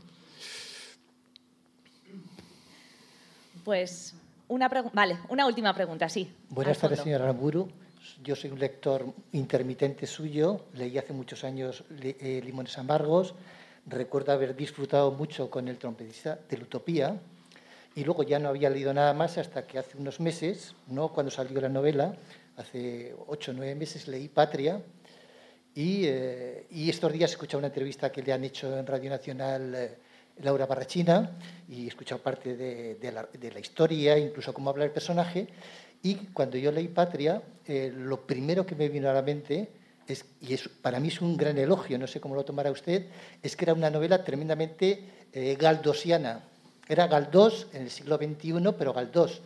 [3.65, 4.15] Pues
[4.49, 6.31] una vale, una última pregunta, sí.
[6.51, 7.05] Buenas tardes, fondo.
[7.05, 7.69] señor Aramburu.
[8.23, 10.65] Yo soy un lector intermitente suyo.
[10.75, 13.35] Leí hace muchos años eh, Limones Amargos.
[13.87, 17.21] Recuerdo haber disfrutado mucho con el trompetista de la Utopía.
[17.95, 21.31] Y luego ya no había leído nada más hasta que hace unos meses, no cuando
[21.31, 22.17] salió la novela,
[22.57, 24.81] hace ocho o nueve meses leí Patria.
[25.75, 29.11] Y, eh, y estos días he escuchado una entrevista que le han hecho en Radio
[29.11, 29.99] Nacional eh,
[30.43, 31.33] Laura Barrachina
[31.69, 35.49] y he escuchado parte de, la, historia, incluso cómo habla el personaje.
[36.03, 39.69] Y cuando yo leí Patria, eh, lo primero que me vino a la mente,
[40.07, 43.07] es, y es, para mí es un gran elogio, no sé cómo lo tomará usted,
[43.43, 45.05] es que era una novela tremendamente
[45.59, 46.43] galdosiana.
[46.89, 49.41] Era Galdós en el siglo XXI, pero Galdós,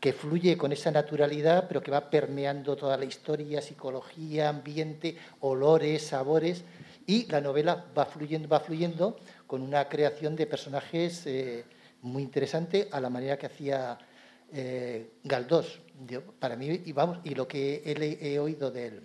[0.00, 6.06] que fluye con esa naturalidad, pero que va permeando toda la historia, psicología, ambiente, olores,
[6.06, 6.64] sabores,
[7.06, 11.64] y la novela va fluyendo, va fluyendo con una creación de personajes eh,
[12.02, 13.98] muy interesante a la manera que hacía
[14.52, 15.80] eh, Galdós.
[16.38, 19.02] para mí, y, vamos, y lo que he, he oído del,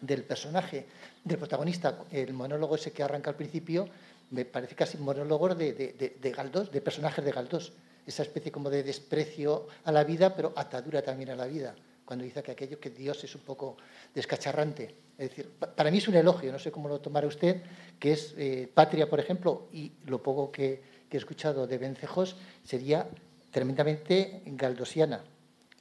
[0.00, 0.86] del personaje,
[1.22, 3.88] del protagonista, el monólogo ese que arranca al principio,
[4.30, 7.72] me parece casi monólogo de, de, de, Galdós, de personajes de Galdós.
[8.06, 11.74] Esa especie como de desprecio a la vida, pero atadura también a la vida.
[12.04, 13.78] Cuando dice que aquello que Dios es un poco
[14.14, 14.94] descacharrante.
[15.16, 17.62] Es decir, para mí es un elogio, no sé cómo lo tomará usted,
[17.98, 22.36] que es eh, Patria, por ejemplo, y lo poco que, que he escuchado de Vencejos
[22.62, 23.08] sería
[23.50, 25.24] tremendamente galdosiana.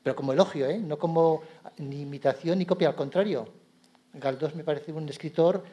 [0.01, 0.77] Pero como elogio, ¿eh?
[0.77, 1.41] no como
[1.77, 3.63] ni imitación ni copia, al contrario
[4.13, 5.63] Galdós me parece un escritor,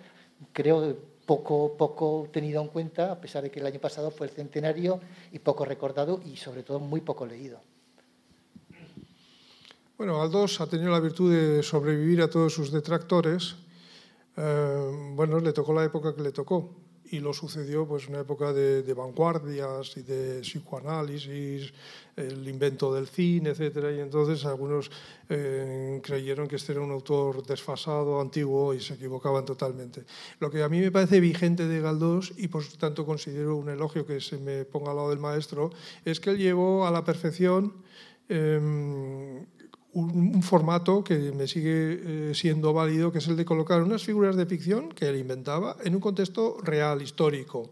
[0.53, 0.97] creo,
[1.31, 4.99] poco, poco tenido en cuenta, a pesar de que el año pasado fue el centenario
[5.31, 7.61] y poco recordado y sobre todo muy poco leído.
[9.97, 13.55] Bueno, Galdós ha tenido la virtud de sobrevivir a todos sus detractores.
[14.37, 16.75] Eh, bueno, le tocó la época que le tocó
[17.11, 21.73] y lo sucedió pues una época de, de, vanguardias y de psicoanálisis,
[22.17, 24.91] el invento del cine, etcétera, y entonces algunos
[25.29, 30.05] eh, creyeron que este era un autor desfasado, antiguo y se equivocaban totalmente.
[30.39, 34.07] Lo que a mí me parece vigente de Galdós y por tanto considero un elogio
[34.07, 35.71] que se me ponga al lado del maestro
[36.05, 37.75] es que él llevó a la perfección
[38.29, 39.45] eh,
[39.93, 44.37] un, formato que me sigue eh, siendo válido, que es el de colocar unas figuras
[44.37, 47.71] de ficción que él inventaba en un contexto real, histórico,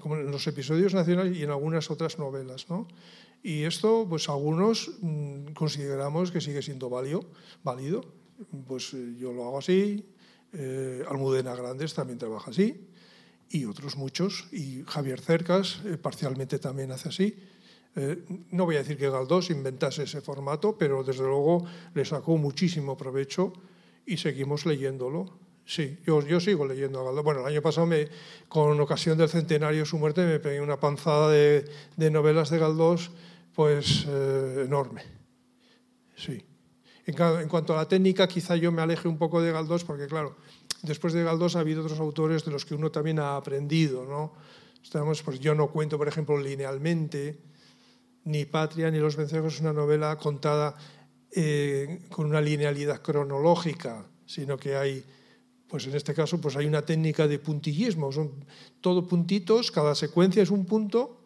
[0.00, 2.68] como en los episodios nacionales y en algunas otras novelas.
[2.68, 2.88] ¿no?
[3.42, 7.24] Y esto, pues algunos mm, consideramos que sigue siendo válido,
[7.62, 8.02] válido.
[8.66, 10.04] Pues eh, yo lo hago así,
[10.52, 12.88] eh, Almudena Grandes también trabaja así,
[13.50, 17.36] y otros muchos, y Javier Cercas parcialmente también hace así.
[17.94, 21.64] Eh, no voy a decir que Galdós inventase ese formato, pero desde luego
[21.94, 23.52] le sacó muchísimo provecho
[24.06, 25.38] y seguimos leyéndolo.
[25.64, 27.24] Sí, yo, yo sigo leyendo a Galdós.
[27.24, 28.08] Bueno, el año pasado, me,
[28.48, 31.64] con ocasión del centenario de su muerte, me pegué una panzada de,
[32.10, 33.10] novelas de Galdós,
[33.54, 35.02] pues eh, enorme.
[36.16, 36.42] Sí.
[37.04, 40.06] En, en, cuanto a la técnica, quizá yo me aleje un poco de Galdós, porque
[40.06, 40.36] claro,
[40.82, 44.32] después de Galdós ha habido otros autores de los que uno también ha aprendido, ¿no?
[44.82, 47.38] Estamos, pues yo no cuento, por ejemplo, linealmente,
[48.24, 50.76] ni Patria ni Los Vencejos es una novela contada
[51.34, 55.04] eh, con una linealidad cronológica, sino que hay,
[55.66, 58.44] pues en este caso, pues hay una técnica de puntillismo, son
[58.80, 61.22] todo puntitos, cada secuencia es un punto,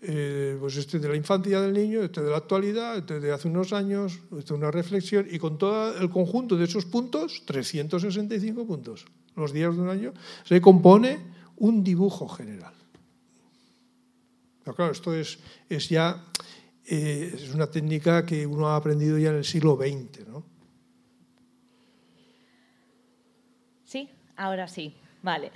[0.00, 3.48] eh, pues este de la infancia del niño, este de la actualidad, este de hace
[3.48, 8.64] unos años, este de una reflexión, y con todo el conjunto de esos puntos, 365
[8.64, 11.18] puntos, los días de un año, se compone
[11.56, 12.77] un dibujo general.
[14.74, 15.38] Claro, esto es,
[15.68, 16.24] es ya
[16.84, 20.26] eh, es una técnica que uno ha aprendido ya en el siglo XX.
[20.26, 20.44] ¿no?
[23.84, 24.94] Sí, ahora sí.
[25.28, 25.52] Vale,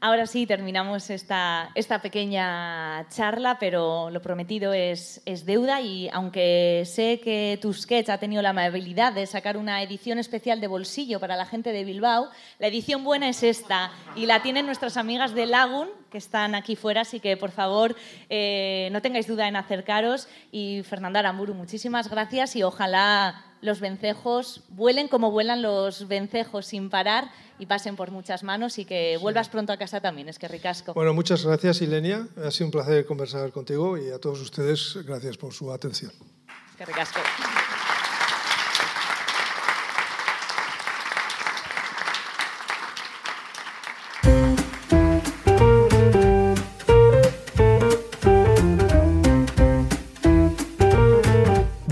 [0.00, 6.82] ahora sí terminamos esta, esta pequeña charla, pero lo prometido es, es, deuda y aunque
[6.86, 11.36] sé que Tusquets ha tenido la amabilidad de sacar una edición especial de bolsillo para
[11.36, 15.46] la gente de Bilbao, la edición buena es esta y la tienen nuestras amigas de
[15.46, 17.94] Lagun, que están aquí fuera, así que por favor
[18.28, 20.26] eh, no tengáis duda en acercaros.
[20.50, 26.90] Y Fernando Aramburu, muchísimas gracias y ojalá los vencejos vuelen como vuelan los vencejos sin
[26.90, 30.28] parar y pasen por muchas manos y que vuelvas pronto a casa también.
[30.28, 30.92] Es que ricasco.
[30.92, 32.26] Bueno, muchas gracias, Ilenia.
[32.44, 36.12] Ha sido un placer conversar contigo y a todos ustedes, gracias por su atención.
[36.70, 37.20] Es que ricasco.